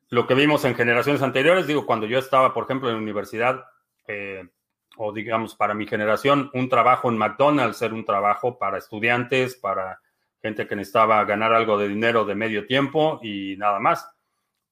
[0.08, 3.64] lo que vimos en generaciones anteriores, digo, cuando yo estaba, por ejemplo, en la universidad,
[4.06, 4.48] eh,
[4.96, 10.00] o digamos para mi generación, un trabajo en McDonald's era un trabajo para estudiantes, para
[10.42, 14.08] gente que necesitaba ganar algo de dinero de medio tiempo y nada más.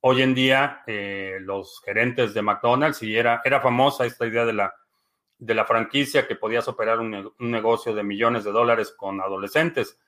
[0.00, 4.74] Hoy en día, eh, los gerentes de McDonald's, y era, famosa esta idea de la,
[5.38, 9.98] de la franquicia que podías operar un, negocio de millones de dólares con adolescentes.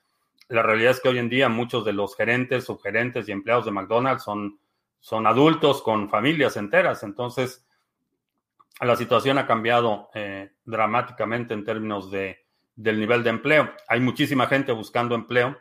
[0.49, 3.71] La realidad es que hoy en día muchos de los gerentes, subgerentes y empleados de
[3.71, 4.59] McDonald's son,
[4.99, 7.03] son adultos con familias enteras.
[7.03, 7.66] Entonces,
[8.85, 13.71] la situación ha cambiado eh, dramáticamente en términos de, del nivel de empleo.
[13.87, 15.57] Hay muchísima gente buscando empleo.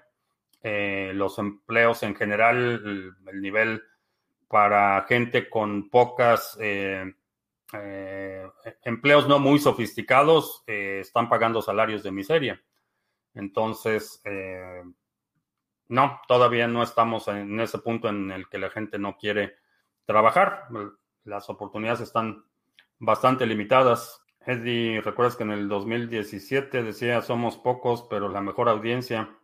[0.63, 3.83] Eh, los empleos en general, el, nivel
[4.49, 7.13] para gente con pocas eh,
[8.83, 12.63] empleos no muy sofisticados, están pagando salarios de miseria.
[13.35, 14.23] Entonces,
[15.89, 19.57] no, todavía no estamos en ese punto en el que la gente no quiere
[20.05, 20.69] trabajar.
[21.25, 22.45] Las oportunidades están
[22.99, 24.23] bastante limitadas.
[24.41, 29.37] Eddie, recuerdas que en el 2017 decía somos pocos, pero la mejor audiencia.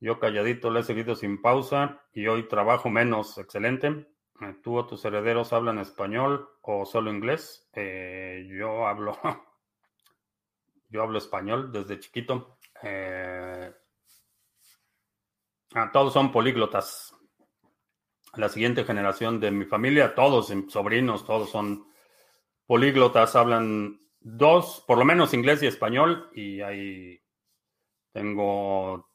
[0.00, 3.38] Yo calladito le he seguido sin pausa y hoy trabajo menos.
[3.38, 4.06] Excelente.
[4.40, 7.68] Eh, ¿Tú o tus herederos hablan español o solo inglés?
[7.72, 9.16] Eh, yo hablo,
[10.90, 12.58] yo hablo español desde chiquito.
[12.82, 13.72] Eh,
[15.74, 17.16] ah, todos son políglotas.
[18.34, 21.86] La siguiente generación de mi familia, todos sobrinos, todos son
[22.66, 27.20] políglotas hablan dos, por lo menos inglés y español, y ahí
[28.12, 29.08] tengo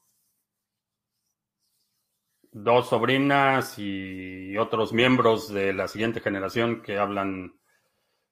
[2.52, 7.60] dos sobrinas y otros miembros de la siguiente generación que hablan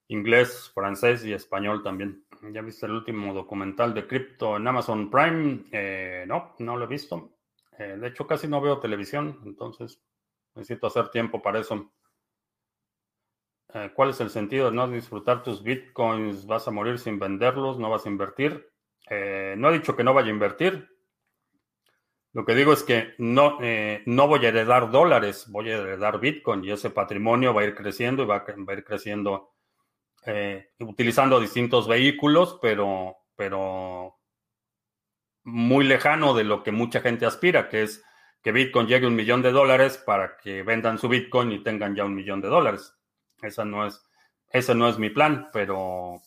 [0.08, 2.25] inglés, francés y español también.
[2.51, 5.65] ¿Ya viste el último documental de cripto en Amazon Prime?
[5.71, 7.38] Eh, no, no lo he visto.
[7.77, 10.01] Eh, de hecho, casi no veo televisión, entonces
[10.56, 11.91] necesito hacer tiempo para eso.
[13.73, 16.45] Eh, ¿Cuál es el sentido de no disfrutar tus bitcoins?
[16.45, 17.80] ¿Vas a morir sin venderlos?
[17.80, 18.69] ¿No vas a invertir?
[19.10, 20.88] Eh, no he dicho que no vaya a invertir.
[22.34, 26.19] Lo que digo es que no, eh, no voy a heredar dólares, voy a heredar
[26.19, 29.53] bitcoin y ese patrimonio va a ir creciendo y va a, ir creciendo
[30.80, 34.17] utilizando distintos vehículos, pero, pero
[35.47, 38.03] muy lejano de lo que mucha gente aspira, que es
[38.43, 41.95] que Bitcoin llegue a un millón de dólares para que vendan su Bitcoin y tengan
[41.95, 42.97] ya un millón de dólares.
[43.41, 44.04] Esa no es,
[44.50, 46.21] ese no es mi plan, pero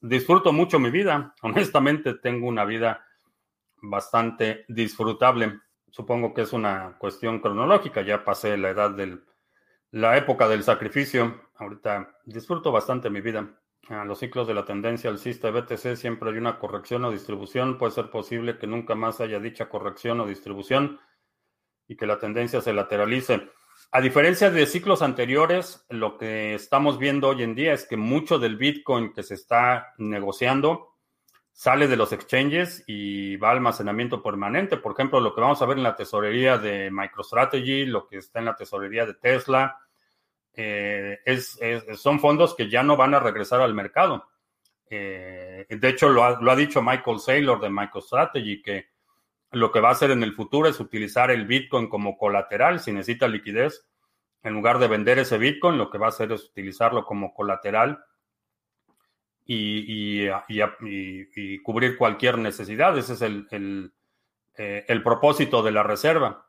[0.00, 1.34] disfruto mucho mi vida.
[1.42, 3.04] Honestamente, tengo una vida
[3.82, 5.60] bastante disfrutable.
[5.90, 8.02] Supongo que es una cuestión cronológica.
[8.02, 9.24] Ya pasé la edad del,
[9.90, 11.50] la época del sacrificio.
[11.56, 13.56] Ahorita disfruto bastante mi vida.
[13.88, 17.76] Los ciclos de la tendencia alcista de BTC siempre hay una corrección o distribución.
[17.76, 21.00] Puede ser posible que nunca más haya dicha corrección o distribución
[21.88, 23.50] y que la tendencia se lateralice.
[23.92, 28.38] A diferencia de ciclos anteriores, lo que estamos viendo hoy en día es que mucho
[28.38, 30.94] del Bitcoin que se está negociando
[31.50, 34.76] sale de los exchanges y va a almacenamiento permanente.
[34.76, 38.38] Por ejemplo, lo que vamos a ver en la tesorería de MicroStrategy, lo que está
[38.38, 39.76] en la tesorería de Tesla,
[40.54, 41.58] eh, es,
[41.96, 44.24] son fondos que ya no van a regresar al mercado.
[44.88, 48.86] Eh, de hecho, lo ha, lo ha dicho Michael Saylor de MicroStrategy, que
[49.52, 52.80] lo que va a hacer en el futuro es utilizar el Bitcoin como colateral.
[52.80, 53.86] Si necesita liquidez,
[54.42, 58.04] en lugar de vender ese Bitcoin, lo que va a hacer es utilizarlo como colateral
[59.44, 60.28] y,
[61.62, 62.96] cubrir cualquier necesidad.
[62.96, 63.92] Ese es el,
[64.56, 66.46] eh, el, propósito de la reserva.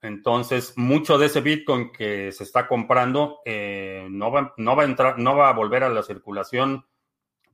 [0.00, 5.88] Entonces, mucho de ese Bitcoin que se está comprando eh, no va a volver a
[5.88, 6.86] la circulación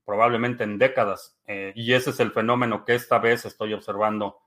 [0.04, 1.36] probablemente en décadas.
[1.46, 4.38] Eh, y ese es el fenómeno que esta vez estoy observando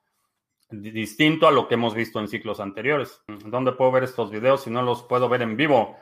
[0.70, 3.24] distinto a lo que hemos visto en ciclos anteriores.
[3.46, 5.98] ¿Dónde puedo ver estos videos si no los puedo ver en vivo?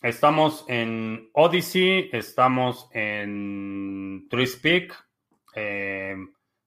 [0.00, 4.92] Estamos en Odyssey, estamos en TreeSpeak.
[5.54, 6.16] Eh,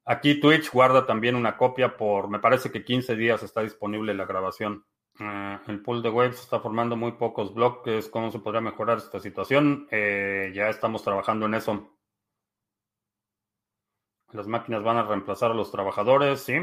[0.06, 4.26] aquí Twitch guarda también una copia por, me parece que 15 días está disponible la
[4.26, 4.86] grabación.
[5.20, 8.08] Eh, el pool de waves está formando muy pocos bloques.
[8.10, 9.88] ¿Cómo se podría mejorar esta situación?
[9.92, 11.92] Eh, ya estamos trabajando en eso.
[14.32, 16.56] Las máquinas van a reemplazar a los trabajadores, sí.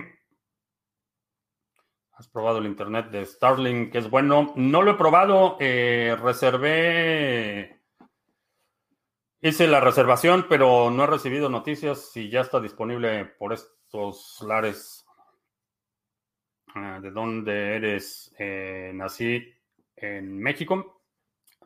[2.13, 3.93] ¿Has probado el internet de Starlink?
[3.93, 4.53] Que es bueno.
[4.57, 5.57] No lo he probado.
[5.61, 7.83] Eh, reservé.
[9.41, 15.05] Hice la reservación, pero no he recibido noticias si ya está disponible por estos lares.
[16.75, 18.33] Ah, ¿De dónde eres?
[18.39, 19.43] Eh, nací
[19.97, 21.03] en México.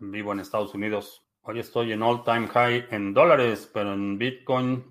[0.00, 1.26] Vivo en Estados Unidos.
[1.42, 4.84] Hoy estoy en all time high en dólares, pero en Bitcoin.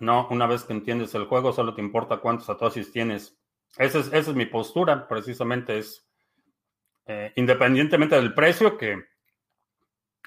[0.00, 3.38] No, una vez que entiendes el juego, solo te importa cuántos satoshis tienes.
[3.76, 6.06] Esa es, mi postura, precisamente es,
[7.06, 9.02] eh, independientemente del precio, que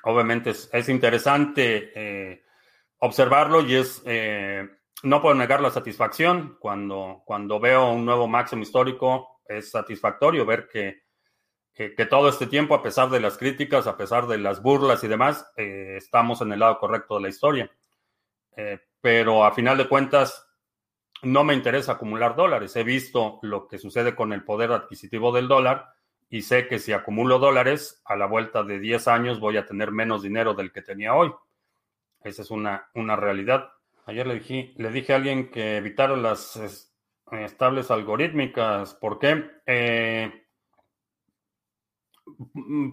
[0.03, 2.43] obviamente es, interesante eh,
[2.99, 4.67] observarlo y es, eh,
[5.03, 10.67] no puedo negar la satisfacción cuando, cuando veo un nuevo máximo histórico, es satisfactorio ver
[10.67, 11.03] que,
[11.73, 15.07] que, todo este tiempo, a pesar de las críticas, a pesar de las burlas y
[15.07, 17.71] demás, estamos en el lado correcto de la historia.
[18.99, 20.46] pero a final de cuentas,
[21.23, 22.75] no me interesa acumular dólares.
[22.75, 25.89] He visto lo que sucede con el poder adquisitivo del dólar
[26.29, 29.91] y sé que si acumulo dólares, a la vuelta de 10 años voy a tener
[29.91, 31.31] menos dinero del que tenía hoy.
[32.23, 33.69] Esa es una, una realidad.
[34.05, 36.59] Ayer le dije, le dije a alguien que evitara las
[37.31, 38.93] estables algorítmicas.
[38.95, 39.45] ¿Por qué?
[39.65, 40.43] Eh,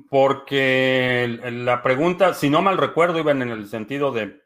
[0.08, 4.42] porque la pregunta, si no mal recuerdo, iba en el sentido de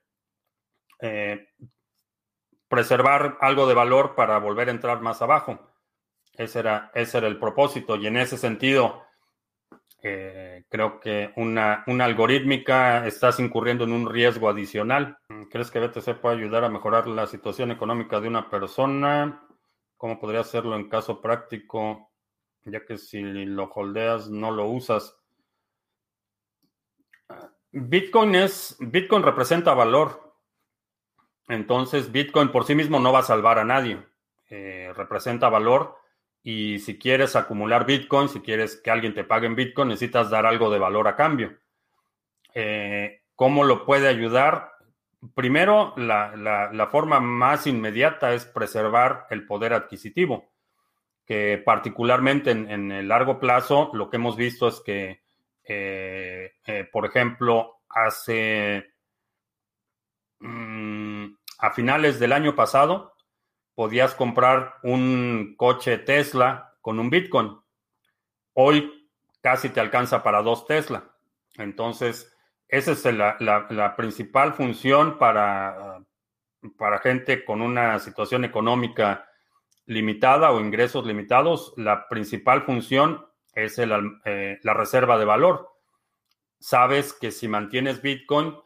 [1.01, 1.49] eh,
[2.68, 5.58] preservar algo de valor para volver a entrar más abajo.
[6.34, 7.96] Ese era, ese era el propósito.
[7.96, 9.02] Y en ese sentido,
[10.02, 15.18] eh, creo que una, una algorítmica estás incurriendo en un riesgo adicional.
[15.50, 19.42] ¿Crees que BTC puede ayudar a mejorar la situación económica de una persona?
[19.96, 22.12] ¿Cómo podría hacerlo en caso práctico?
[22.64, 25.16] Ya que si lo holdeas, no lo usas.
[27.72, 30.28] Bitcoin es, Bitcoin representa valor.
[31.49, 33.99] Entonces, Bitcoin por sí mismo no va a salvar a nadie.
[34.51, 35.96] Eh, representa valor
[36.42, 40.46] y si quieres acumular Bitcoin, si quieres que alguien te pague en Bitcoin, necesitas dar
[40.46, 41.59] algo de valor a cambio.
[42.55, 44.72] Eh, ¿Cómo lo puede ayudar?
[45.34, 50.51] Primero, la, forma más inmediata es preservar el poder adquisitivo,
[51.26, 55.22] que particularmente en, el largo plazo lo que hemos visto es que,
[55.64, 56.53] eh,
[56.92, 58.92] por ejemplo, hace
[60.40, 63.14] mm, a finales del año pasado,
[63.74, 67.59] podías comprar un coche Tesla con un Bitcoin.
[68.54, 71.11] Hoy casi te alcanza para dos Tesla.
[71.56, 72.34] Entonces,
[72.68, 76.04] esa es la, principal función para,
[76.76, 79.28] para gente con una situación económica
[79.86, 81.72] limitada o ingresos limitados.
[81.76, 85.68] La principal función es eh, la reserva de valor.
[86.61, 88.56] Sabes que si mantienes Bitcoin,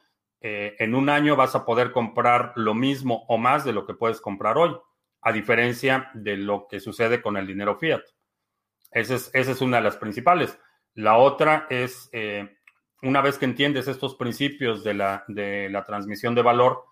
[0.45, 3.95] eh, en un año vas a poder comprar lo mismo o más de lo que
[3.95, 4.77] puedes comprar hoy
[5.21, 8.03] a diferencia de lo que sucede con el dinero fiat.
[8.91, 10.59] Esa es, una de las principales.
[10.95, 12.59] La otra es, eh,
[13.03, 15.25] una vez que entiendes estos principios de la,
[15.87, 16.85] transmisión de valor,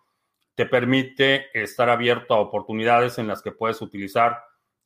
[0.54, 4.42] te permite estar abierto a oportunidades en las que puedes utilizar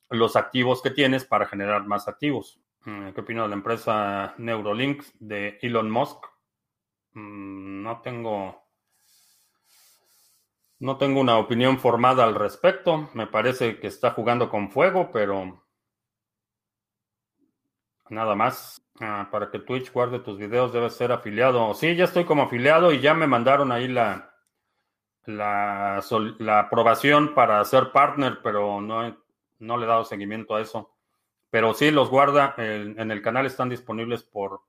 [0.08, 2.60] los activos que tienes para generar más activos.
[2.84, 6.34] Mm, ¿Qué opino de la empresa Neurolink de Elon Musk?
[7.14, 8.64] Mm, no tengo
[10.80, 13.08] no tengo una opinión formada al respecto.
[13.14, 15.64] Me parece que está jugando con fuego, pero
[18.10, 18.80] nada más.
[19.00, 21.74] Ah, para que Twitch guarde tus videos debes ser afiliado.
[21.74, 24.34] Sí, ya estoy como afiliado y ya me mandaron ahí la,
[25.26, 26.00] la,
[26.60, 29.16] aprobación para ser partner, pero no,
[29.58, 30.94] no le he dado seguimiento a eso.
[31.50, 32.54] Pero sí, los guarda.
[32.58, 34.60] en el canal están disponibles por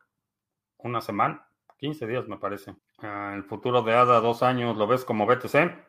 [0.78, 1.45] una semana,
[1.78, 2.76] 15 días me parece.
[3.00, 5.86] Ah, el futuro de ADA, dos años, ¿lo ves como BTC?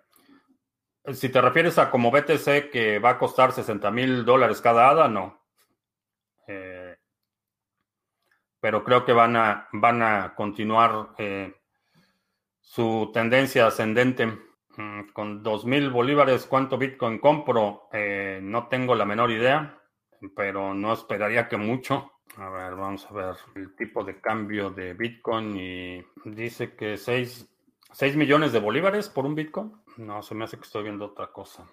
[1.14, 5.09] Si te refieres a como BTC que va a costar 60 mil dólares cada hada,
[5.09, 5.41] no.
[6.49, 6.97] Eh,
[8.61, 11.55] pero creo que van a, van a continuar eh,
[12.61, 14.26] su tendencia ascendente.
[14.76, 17.89] Mm, con 2 mil bolívares, ¿cuánto Bitcoin compro?
[17.93, 19.80] Eh, no tengo la menor idea,
[20.34, 22.12] pero no esperaría que mucho.
[22.39, 27.49] A ver, vamos a ver el tipo de cambio de Bitcoin y dice que 6,
[27.93, 29.72] 6 millones de bolívares por un Bitcoin.
[29.97, 31.66] No, se me hace que estoy viendo otra cosa.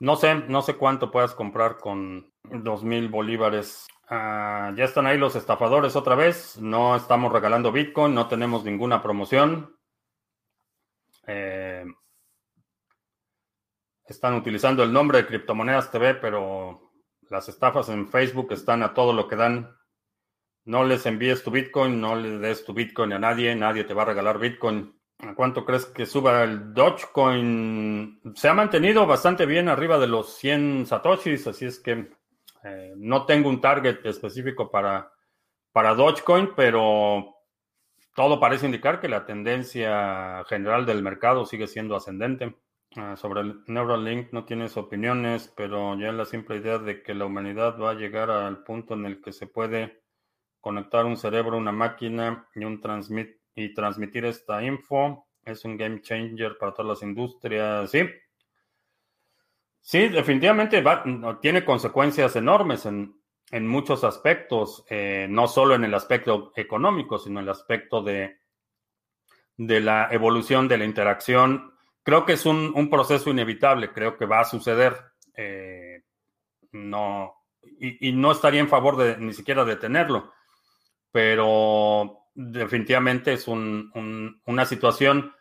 [0.00, 3.86] No sé, no sé cuánto puedas comprar con dos mil bolívares.
[4.08, 6.58] Ah, ya están ahí los estafadores otra vez.
[6.58, 9.76] No estamos regalando Bitcoin, no tenemos ninguna promoción.
[11.28, 11.84] Eh,
[14.06, 16.91] están utilizando el nombre de Criptomonedas TV, pero
[17.32, 19.74] las estafas en Facebook están a todo lo que dan.
[20.66, 24.02] No les envíes tu Bitcoin, no le des tu Bitcoin a nadie, nadie te va
[24.02, 24.94] a regalar Bitcoin.
[25.18, 28.20] ¿A cuánto crees que suba el Dogecoin?
[28.34, 32.10] Se ha mantenido bastante bien arriba de los 100 satoshis, así es que
[32.64, 35.10] eh, no tengo un target específico para,
[35.72, 37.34] para Dogecoin, pero
[38.14, 42.54] todo parece indicar que la tendencia general del mercado sigue siendo ascendente.
[42.96, 47.24] Ah, sobre el Neuralink no tienes opiniones, pero ya la simple idea de que la
[47.24, 50.02] humanidad va a llegar al punto en el que se puede
[50.60, 55.26] conectar un cerebro una máquina y un transmit y transmitir esta info.
[55.44, 57.90] Es un game changer para todas las industrias.
[57.90, 58.08] Sí.
[59.80, 60.84] Sí, definitivamente
[61.40, 63.16] tiene consecuencias enormes en,
[63.66, 68.38] muchos aspectos, eh, no solo en el aspecto económico, sino en el aspecto de,
[69.56, 71.71] de la evolución de la interacción.
[72.02, 74.96] Creo que es un, proceso inevitable, creo que va a suceder.
[75.36, 76.02] Eh,
[76.72, 80.32] no, y, y, no estaría en favor de ni siquiera detenerlo,
[81.10, 85.32] pero definitivamente es una situación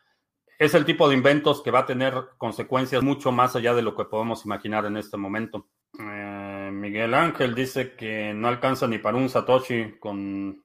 [0.61, 3.95] es el tipo de inventos que va a tener consecuencias mucho más allá de lo
[3.95, 5.69] que podemos imaginar en este momento.
[5.99, 10.63] Eh, Miguel Ángel dice que no alcanza ni para un Satoshi con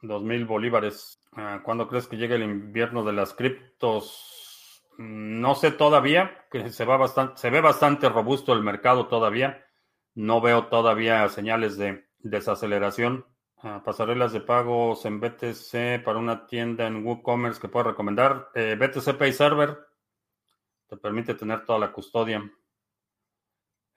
[0.00, 1.20] 2.000 bolívares.
[1.32, 4.35] Ah, ¿Cuándo crees que llegue el invierno de las criptos?
[4.98, 9.64] No sé todavía, que se, ve bastante robusto el mercado todavía.
[10.14, 13.26] No veo todavía señales de desaceleración.
[13.58, 18.50] Ah, pasarelas de pagos en BTC para una tienda en WooCommerce que puedo recomendar.
[18.54, 19.78] Eh, BTC Pay Server
[20.88, 22.42] te permite tener toda la custodia.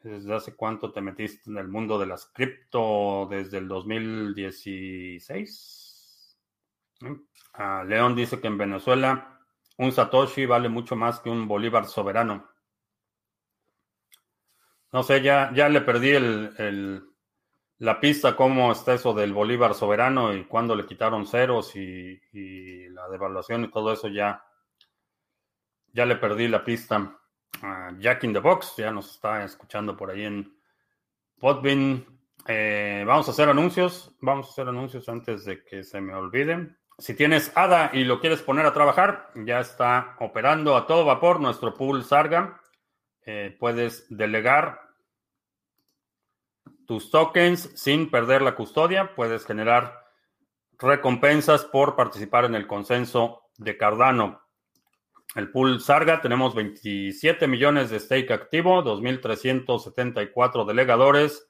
[0.01, 3.27] ¿Desde hace cuánto te metiste en el mundo de las cripto?
[3.29, 6.37] Desde el 2016.
[7.53, 9.38] Ah, León dice que en Venezuela
[9.79, 12.47] un Satoshi vale mucho más que un Bolívar soberano.
[14.91, 17.09] No sé, ya, ya le perdí el
[17.79, 22.19] la pista, cómo está eso del Bolívar soberano y cuándo le quitaron ceros y,
[22.89, 24.43] la devaluación y todo eso, ya,
[25.93, 27.15] ya le perdí la pista.
[27.97, 30.53] Jack in the Box ya nos está escuchando por ahí en
[31.39, 32.05] Podbean.
[32.47, 34.13] Eh, vamos a hacer anuncios.
[34.19, 36.77] Vamos a hacer anuncios antes de que se me olviden.
[36.99, 41.39] Si tienes ADA y lo quieres poner a trabajar, ya está operando a todo vapor
[41.39, 42.61] nuestro pool Sarga.
[43.25, 44.81] Eh, puedes delegar
[46.85, 49.15] tus tokens sin perder la custodia.
[49.15, 50.05] Puedes generar
[50.77, 54.41] recompensas por participar en el consenso de Cardano.
[55.35, 61.47] El pool Sarga tenemos 27 millones de stake activo, 2.374 delegadores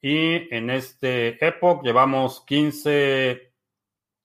[0.00, 3.51] y en este Epoch llevamos 15,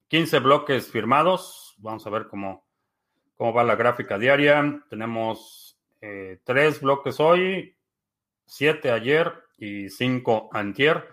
[0.08, 1.76] 15 bloques firmados.
[1.80, 2.66] Vamos a ver cómo,
[3.36, 4.84] cómo va la gráfica diaria.
[4.90, 7.76] Tenemos eh, tres bloques hoy,
[8.46, 11.08] siete ayer y 5 antier.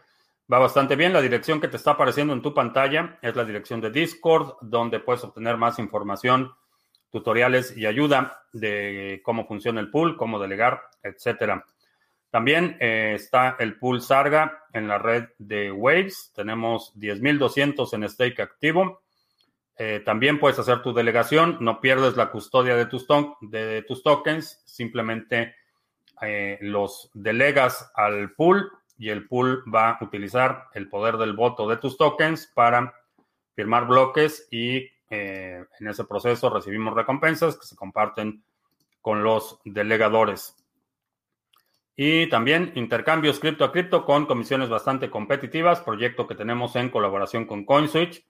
[0.53, 1.13] Va bastante bien.
[1.13, 5.01] La dirección que te está apareciendo en tu pantalla es la dirección de Discord, donde
[5.01, 6.53] puedes obtener más información,
[7.11, 11.65] tutoriales y ayuda de cómo funciona el pool, cómo delegar, etcétera.
[12.35, 16.33] También eh, está el pool Sarga en la red de Waves.
[16.35, 19.03] Tenemos 10.200 en stake activo.
[19.79, 21.59] Eh, también puedes hacer tu delegación.
[21.61, 24.61] No pierdes la custodia de tus, tokens.
[24.65, 25.55] Simplemente
[26.23, 28.69] eh, los delegas al pool
[28.99, 32.95] y el pool va a utilizar el poder del voto de tus tokens para
[33.55, 38.43] firmar bloques y en ese proceso recibimos recompensas que se comparten
[39.01, 40.64] con los delegadores.
[41.97, 47.47] Y también intercambios cripto a cripto con comisiones bastante competitivas, proyecto que tenemos en colaboración
[47.47, 48.25] con CoinSwitch.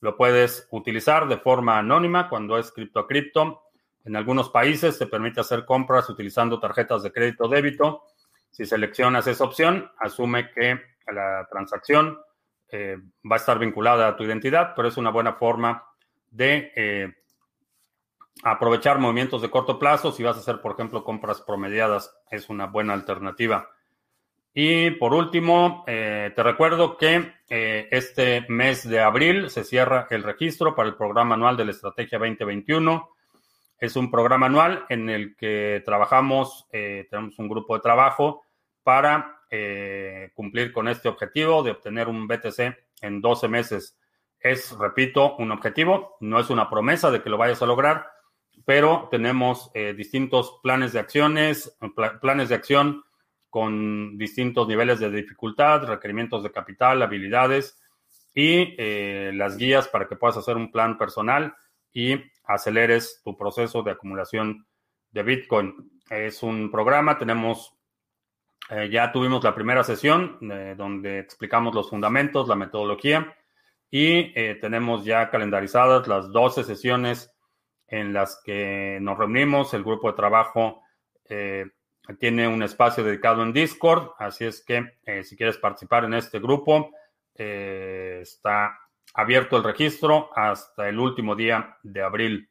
[0.00, 3.62] Lo puedes utilizar de forma anónima cuando es cripto a cripto
[4.06, 8.04] en algunos países se permite hacer compras utilizando tarjetas de crédito débito.
[8.52, 10.80] Si seleccionas esa opción, asume que
[11.12, 12.16] la transacción
[12.70, 12.98] eh,
[13.28, 15.84] va a estar vinculada a tu identidad, pero es una buena forma
[16.30, 17.14] de eh,
[18.42, 20.12] aprovechar movimientos de corto plazo.
[20.12, 23.68] Si vas a hacer, por ejemplo, compras promediadas, es una buena alternativa.
[24.58, 30.74] Y por último, eh, te recuerdo que este mes de abril se cierra el registro
[30.74, 33.10] para el programa anual de la Estrategia 2021.
[33.78, 38.44] Es un programa anual en el que trabajamos, eh, tenemos un grupo de trabajo
[38.82, 43.98] para eh, cumplir con este objetivo de obtener un BTC en 12 meses.
[44.40, 48.06] Es, repito, un objetivo, no es una promesa de que lo vayas a lograr,
[48.66, 51.74] pero tenemos eh, distintos planes de acciones,
[52.20, 53.02] planes de acción
[53.48, 57.80] con distintos niveles de dificultad, requerimientos de capital, habilidades
[58.34, 58.76] y
[59.32, 61.54] las guías para que puedas hacer un plan personal
[61.90, 64.66] y aceleres tu proceso de acumulación
[65.10, 65.74] de Bitcoin.
[66.10, 67.74] Es un programa, tenemos,
[68.70, 73.34] eh, ya tuvimos la primera sesión eh, donde explicamos los fundamentos, la metodología
[73.90, 77.32] y eh, tenemos ya calendarizadas las 12 sesiones
[77.86, 79.74] en las que nos reunimos.
[79.74, 80.82] El grupo de trabajo
[82.18, 86.92] tiene un espacio dedicado en Discord, así es que si quieres participar en este grupo,
[87.34, 88.78] está
[89.14, 92.50] abierto el registro hasta el último día de abril.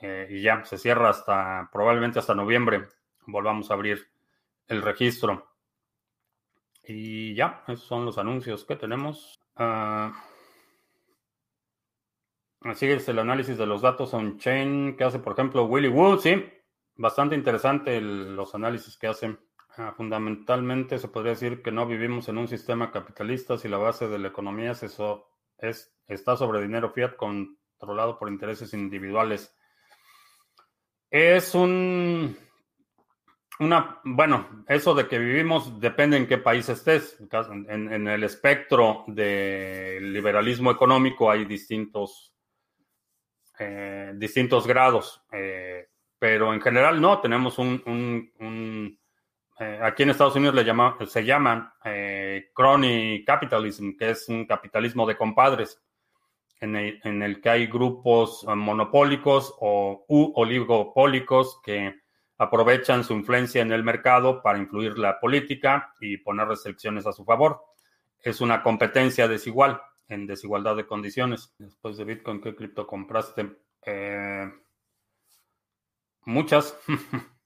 [0.00, 2.86] Eh, y ya se cierra hasta probablemente hasta noviembre.
[3.26, 4.06] Volvamos a abrir
[4.68, 5.48] el registro.
[6.84, 9.38] Y ya, esos son los anuncios que tenemos.
[9.56, 10.12] Uh,
[12.62, 16.20] así es el análisis de los datos on-chain que hace, por ejemplo, Willy Wood.
[16.20, 16.44] Sí,
[16.96, 19.36] bastante interesante los análisis que hace.
[19.76, 24.08] Ah, fundamentalmente se podría decir que no vivimos en un sistema capitalista si la base
[24.08, 29.56] de la economía es eso es, está sobre dinero fiat controlado por intereses individuales.
[31.10, 32.36] Es un,
[33.60, 37.16] una, bueno, eso de que vivimos depende en qué país estés.
[37.30, 42.34] En, en el espectro del liberalismo económico hay distintos
[43.58, 45.22] eh, distintos grados.
[45.32, 45.88] Eh,
[46.18, 48.98] pero en general no, tenemos un,
[49.82, 51.76] aquí en Estados Unidos le llama, se llama
[52.52, 55.80] crony capitalism, que es un capitalismo de compadres,
[56.60, 56.74] en
[57.22, 62.00] el, que hay grupos monopólicos o oligopólicos que
[62.38, 67.24] aprovechan su influencia en el mercado para influir la política y poner restricciones a su
[67.24, 67.62] favor.
[68.20, 71.54] Es una competencia desigual en desigualdad de condiciones.
[71.58, 73.58] Después de Bitcoin, ¿qué cripto compraste?
[73.84, 74.50] Eh,
[76.24, 76.78] muchas.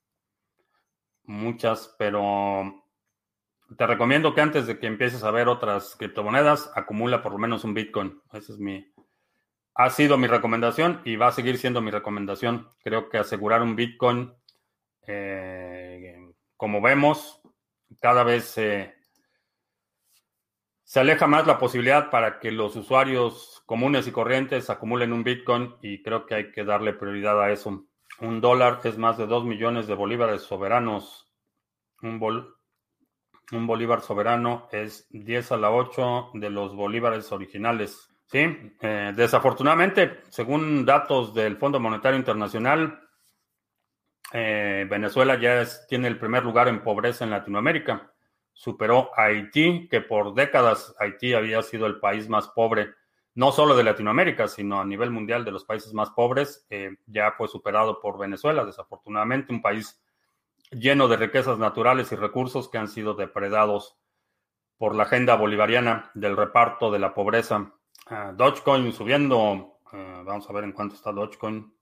[1.24, 2.82] muchas, pero
[3.76, 7.64] te recomiendo que antes de que empieces a ver otras criptomonedas, acumula por lo menos
[7.64, 8.20] un Bitcoin.
[8.32, 8.92] Esa es mi.
[9.74, 12.68] Ha sido mi recomendación y va a seguir siendo mi recomendación.
[12.82, 14.34] Creo que asegurar un Bitcoin,
[15.06, 16.16] eh,
[16.56, 17.40] como vemos,
[18.00, 18.94] cada vez se
[20.92, 25.74] se aleja más la posibilidad para que los usuarios comunes y corrientes acumulen un Bitcoin
[25.80, 27.86] y creo que hay que darle prioridad a eso.
[28.20, 31.32] Un dólar es más de 2 millones de bolívares soberanos.
[32.02, 32.20] Un,
[33.52, 38.10] un bolívar soberano es 10 a la 8 de los bolívares originales.
[38.26, 43.00] Sí, eh, desafortunadamente, según datos del Fondo Monetario Internacional,
[44.30, 48.11] eh, Venezuela ya tiene el primer lugar en pobreza en Latinoamérica
[48.52, 52.90] superó Haití, que por décadas Haití había sido el país más pobre,
[53.34, 57.32] no solo de Latinoamérica, sino a nivel mundial de los países más pobres, eh, ya
[57.32, 60.00] fue superado por Venezuela, desafortunadamente, un país
[60.70, 63.96] lleno de riquezas naturales y recursos que han sido depredados
[64.78, 67.72] por la agenda bolivariana del reparto de la pobreza.
[68.10, 71.72] Uh, Dogecoin subiendo, uh, vamos a ver en cuánto está Dogecoin.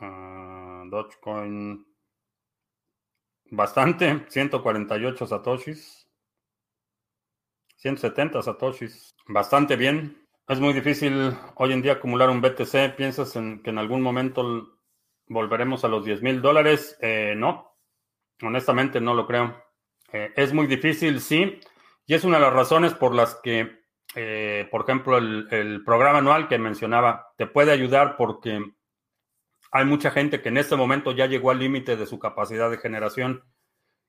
[0.00, 1.91] Uh, Dogecoin
[3.54, 6.08] Bastante, 148 satoshis.
[7.76, 9.14] 170 satoshis.
[9.28, 10.26] Bastante bien.
[10.48, 12.96] Es muy difícil hoy en día acumular un BTC.
[12.96, 14.78] ¿Piensas en que en algún momento
[15.26, 16.96] volveremos a los 10 mil dólares?
[17.02, 17.76] Eh, no,
[18.40, 19.62] honestamente no lo creo.
[20.14, 21.60] Eh, es muy difícil, sí.
[22.06, 23.82] Y es una de las razones por las que,
[24.14, 28.62] eh, por ejemplo, el programa anual que mencionaba te puede ayudar porque
[29.72, 32.76] hay mucha gente que en este momento ya llegó al límite de su capacidad de
[32.76, 33.42] generación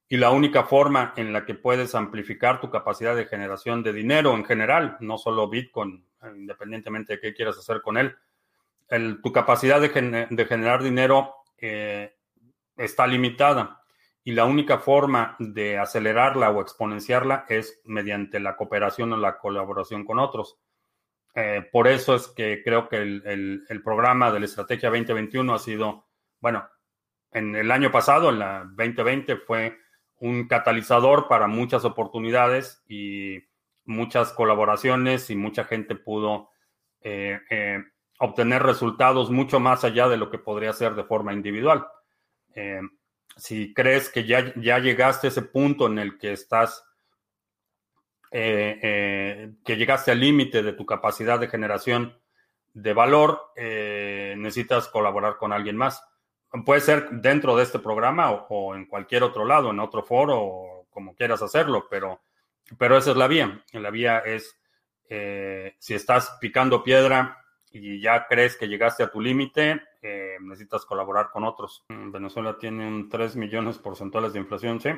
[0.10, 4.36] y la única forma en la que puedes amplificar tu capacidad de generación de dinero
[4.36, 6.06] en general, no solo Bitcoin,
[6.36, 8.16] independientemente de qué quieras hacer con él,
[9.24, 12.14] tu capacidad de, generar dinero eh,
[12.76, 13.82] está limitada
[14.24, 20.06] y la única forma de acelerarla o exponenciarla es mediante la cooperación o la colaboración
[20.06, 20.58] con otros.
[21.36, 26.08] Eh, por eso es que creo que el, programa de la Estrategia 2021 ha sido,
[26.40, 26.68] bueno,
[27.32, 29.78] en el año pasado, en la 2020, fue
[30.20, 33.40] un catalizador para muchas oportunidades y
[33.86, 36.50] muchas colaboraciones y mucha gente pudo
[37.02, 37.84] eh, eh,
[38.20, 41.86] obtener resultados mucho más allá de lo que podría ser de forma individual.
[43.36, 46.86] si crees que ya, ya llegaste a ese punto en el que estás
[48.36, 52.18] eh, eh, que llegaste al límite de tu capacidad de generación
[52.74, 56.04] de valor, eh, necesitas colaborar con alguien más.
[56.66, 61.14] Puede ser dentro de este programa o, en cualquier otro lado, en otro foro, como
[61.14, 62.22] quieras hacerlo, pero,
[62.80, 63.64] pero esa es la vía.
[63.72, 64.60] La vía es,
[65.78, 67.38] si estás picando piedra
[67.72, 69.80] y ya crees que llegaste a tu límite,
[70.42, 71.86] necesitas colaborar con otros.
[71.88, 74.90] Venezuela tiene un 3 millones porcentuales de inflación, sí.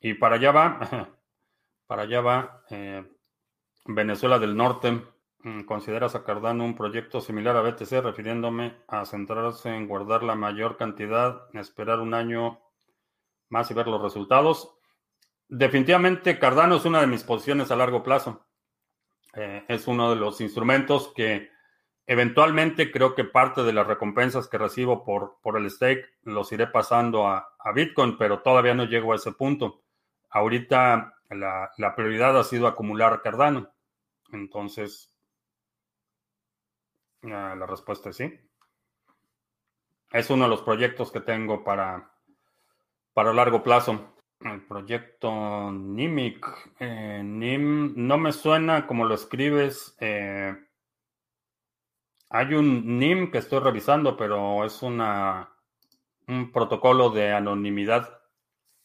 [0.00, 1.10] Y para allá va,
[1.88, 3.02] Para allá va eh,
[3.86, 5.02] Venezuela del Norte.
[5.42, 10.34] Mm, ¿Consideras a Cardano un proyecto similar a BTC, refiriéndome a centrarse en guardar la
[10.34, 12.60] mayor cantidad, esperar un año
[13.48, 14.76] más y ver los resultados?
[15.48, 18.46] Definitivamente Cardano es una de mis posiciones a largo plazo.
[19.32, 21.48] Eh, es uno de los instrumentos que
[22.06, 26.66] eventualmente creo que parte de las recompensas que recibo por, por el stake los iré
[26.66, 29.84] pasando a, a Bitcoin, pero todavía no llego a ese punto.
[30.28, 33.70] Ahorita la, prioridad ha sido acumular Cardano.
[34.32, 35.14] Entonces,
[37.22, 38.40] la respuesta es sí.
[40.10, 42.10] Es uno de los proyectos que tengo para,
[43.12, 44.14] para largo plazo.
[44.40, 46.46] El proyecto NIMIC.
[46.78, 49.96] Eh, NIM no me suena como lo escribes.
[50.00, 50.56] Eh,
[52.30, 55.52] hay un NIM que estoy revisando, pero es una,
[56.26, 58.22] un protocolo de anonimidad.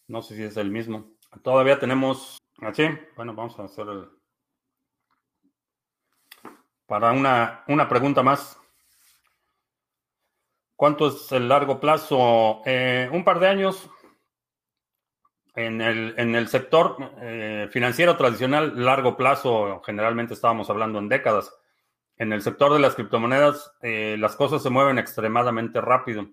[0.07, 1.12] No sé si es el mismo.
[1.41, 2.83] Todavía tenemos, así,
[3.15, 4.09] bueno, vamos a hacer el,
[6.85, 8.59] para una, una pregunta más.
[10.75, 12.61] ¿Cuánto es el largo plazo?
[12.65, 13.89] Eh, un par de años.
[15.55, 21.53] En el, en el sector eh, financiero tradicional, largo plazo, generalmente estábamos hablando en décadas.
[22.17, 26.27] en el sector de las criptomonedas eh, las cosas se mueven extremadamente rápido.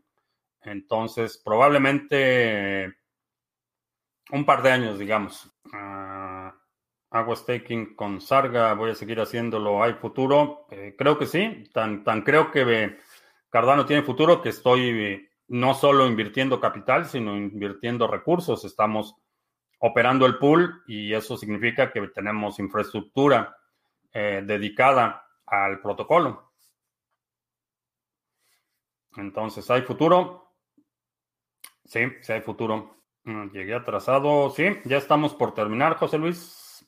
[0.62, 2.99] Entonces, probablemente
[4.32, 5.50] un par de años, digamos.
[5.66, 6.50] Uh,
[7.10, 9.82] hago staking con Sarga, voy a seguir haciéndolo.
[9.82, 10.66] ¿Hay futuro?
[10.70, 11.64] Eh, creo que sí.
[11.72, 12.98] Tan, tan creo que
[13.48, 18.64] Cardano tiene futuro que estoy no solo invirtiendo capital, sino invirtiendo recursos.
[18.64, 19.16] Estamos
[19.80, 23.56] operando el pool y eso significa que tenemos infraestructura
[24.12, 26.52] eh, dedicada al protocolo.
[29.16, 30.54] Entonces, ¿hay futuro?
[31.84, 32.99] Sí, sí hay futuro.
[33.24, 34.50] Mm, llegué atrasado.
[34.50, 36.86] Sí, ya estamos por terminar, José Luis.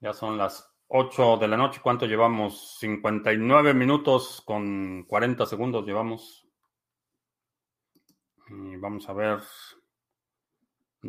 [0.00, 1.80] Ya son las 8 de la noche.
[1.82, 2.76] ¿Cuánto llevamos?
[2.78, 6.46] 59 minutos con 40 segundos llevamos.
[8.48, 9.40] Y vamos a ver.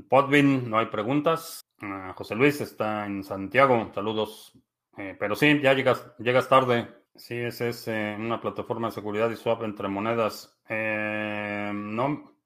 [0.10, 1.62] Podvin, no hay preguntas.
[1.82, 3.92] Ah, José Luis está en Santiago.
[3.94, 4.54] Saludos.
[4.98, 6.88] Eh, pero sí, ya llegas, llegas tarde.
[7.16, 10.60] Sí, ese es eh, una plataforma de seguridad y swap entre monedas.
[10.70, 12.37] Eh, no.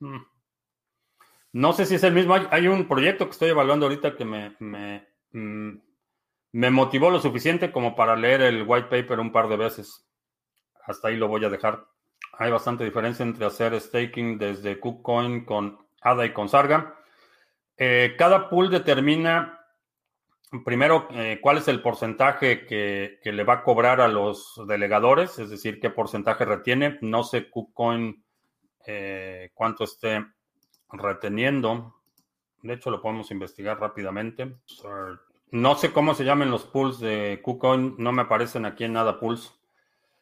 [0.00, 0.18] Hmm.
[1.52, 2.34] No sé si es el mismo.
[2.50, 4.56] Hay, un proyecto que estoy evaluando ahorita que me,
[5.32, 5.78] mm,
[6.52, 10.06] me motivó lo suficiente como para leer el white paper un par de veces.
[10.84, 11.86] Hasta ahí lo voy a dejar.
[12.38, 16.94] Hay bastante diferencia entre hacer staking desde KuCoin con ADA y con Sarga.
[17.76, 19.60] Eh, cada pool determina
[20.64, 25.50] primero eh, cuál es el porcentaje que, le va a cobrar a los delegadores, es
[25.50, 26.98] decir, qué porcentaje retiene.
[27.00, 28.24] No sé KuCoin
[28.86, 30.24] eh, cuánto esté
[30.90, 31.94] reteniendo.
[32.62, 34.56] De hecho, lo podemos investigar rápidamente.
[35.50, 39.20] No sé cómo se llaman los pools de KuCoin, no me aparecen aquí en nada
[39.20, 39.58] pools.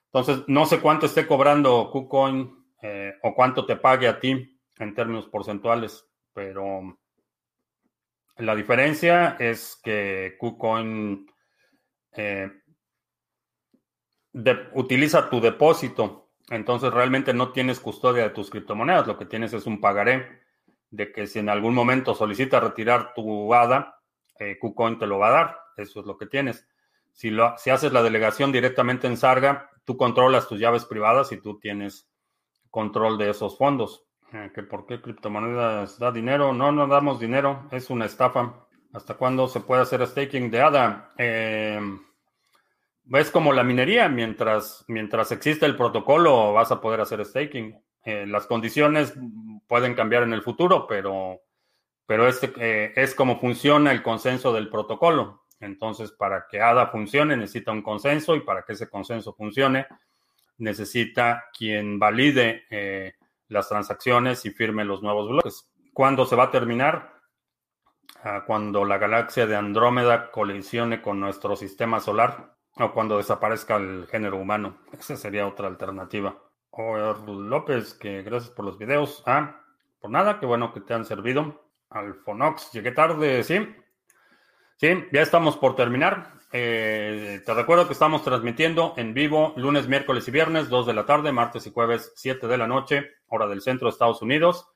[0.07, 4.95] Entonces, no sé cuánto esté cobrando KuCoin eh, o cuánto te pague a ti en
[4.95, 6.99] términos porcentuales, pero
[8.37, 11.27] la diferencia es que KuCoin
[12.12, 12.51] eh,
[14.75, 19.66] utiliza tu depósito, entonces realmente no tienes custodia de tus criptomonedas, lo que tienes es
[19.66, 20.42] un pagaré
[20.90, 24.01] de que si en algún momento solicitas retirar tu ADA,
[24.38, 26.66] eh, KuCoin te lo va a dar, eso es lo que tienes.
[27.12, 31.40] Si, lo, si haces la delegación directamente en Sarga, tú controlas tus llaves privadas y
[31.40, 32.09] tú tienes
[32.70, 34.05] control de esos fondos.
[34.32, 36.53] Eh, ¿Que ¿Por qué criptomonedas da dinero?
[36.53, 38.66] No, no damos dinero, es una estafa.
[38.92, 41.12] ¿Hasta cuándo se puede hacer staking de ADA?
[41.18, 41.80] Eh,
[43.13, 47.79] es como la minería, mientras, mientras existe el protocolo vas a poder hacer staking.
[48.05, 49.15] Eh, las condiciones
[49.67, 51.43] pueden cambiar en el futuro, pero,
[52.07, 55.45] pero este, eh, es como funciona el consenso del protocolo.
[55.61, 59.87] Entonces, para que ADA funcione, necesita un consenso y para que ese consenso funcione,
[60.59, 63.15] necesita quien valide eh,
[63.49, 65.71] las transacciones y firme los nuevos bloques.
[65.93, 67.15] ¿Cuándo se va a terminar?
[68.23, 74.07] Ah, cuando la galaxia de Andrómeda colisione con nuestro sistema solar o cuando desaparezca el
[74.11, 74.79] género humano.
[74.93, 76.37] Esa sería otra alternativa.
[76.70, 79.22] O López, que gracias por los videos.
[79.27, 79.61] Ah,
[80.01, 81.62] por nada, qué bueno que te han servido.
[81.91, 83.75] Alfonox, llegué tarde, sí.
[84.77, 86.33] Sí, ya estamos por terminar.
[86.53, 91.07] Eh, te recuerdo que estamos transmitiendo en vivo lunes, miércoles y viernes, 2 de la
[91.07, 94.68] tarde, martes y jueves, 7 de la noche, hora del centro de Estados Unidos.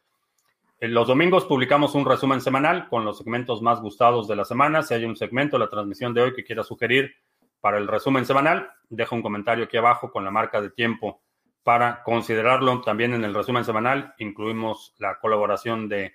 [0.80, 4.82] En los domingos publicamos un resumen semanal con los segmentos más gustados de la semana.
[4.84, 7.12] Si hay un segmento la transmisión de hoy que quiera sugerir
[7.60, 11.22] para el resumen semanal, deja un comentario aquí abajo con la marca de tiempo
[11.62, 12.80] para considerarlo.
[12.80, 16.14] También en el resumen semanal incluimos la colaboración de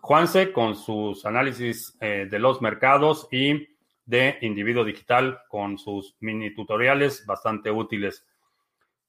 [0.00, 3.68] Juanse con sus análisis eh, de los mercados y
[4.04, 8.24] de individuo digital con sus mini tutoriales bastante útiles.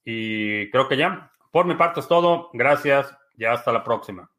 [0.04, 2.50] Y creo que ya, por mi parte es todo.
[2.54, 4.30] Gracias y hasta la próxima.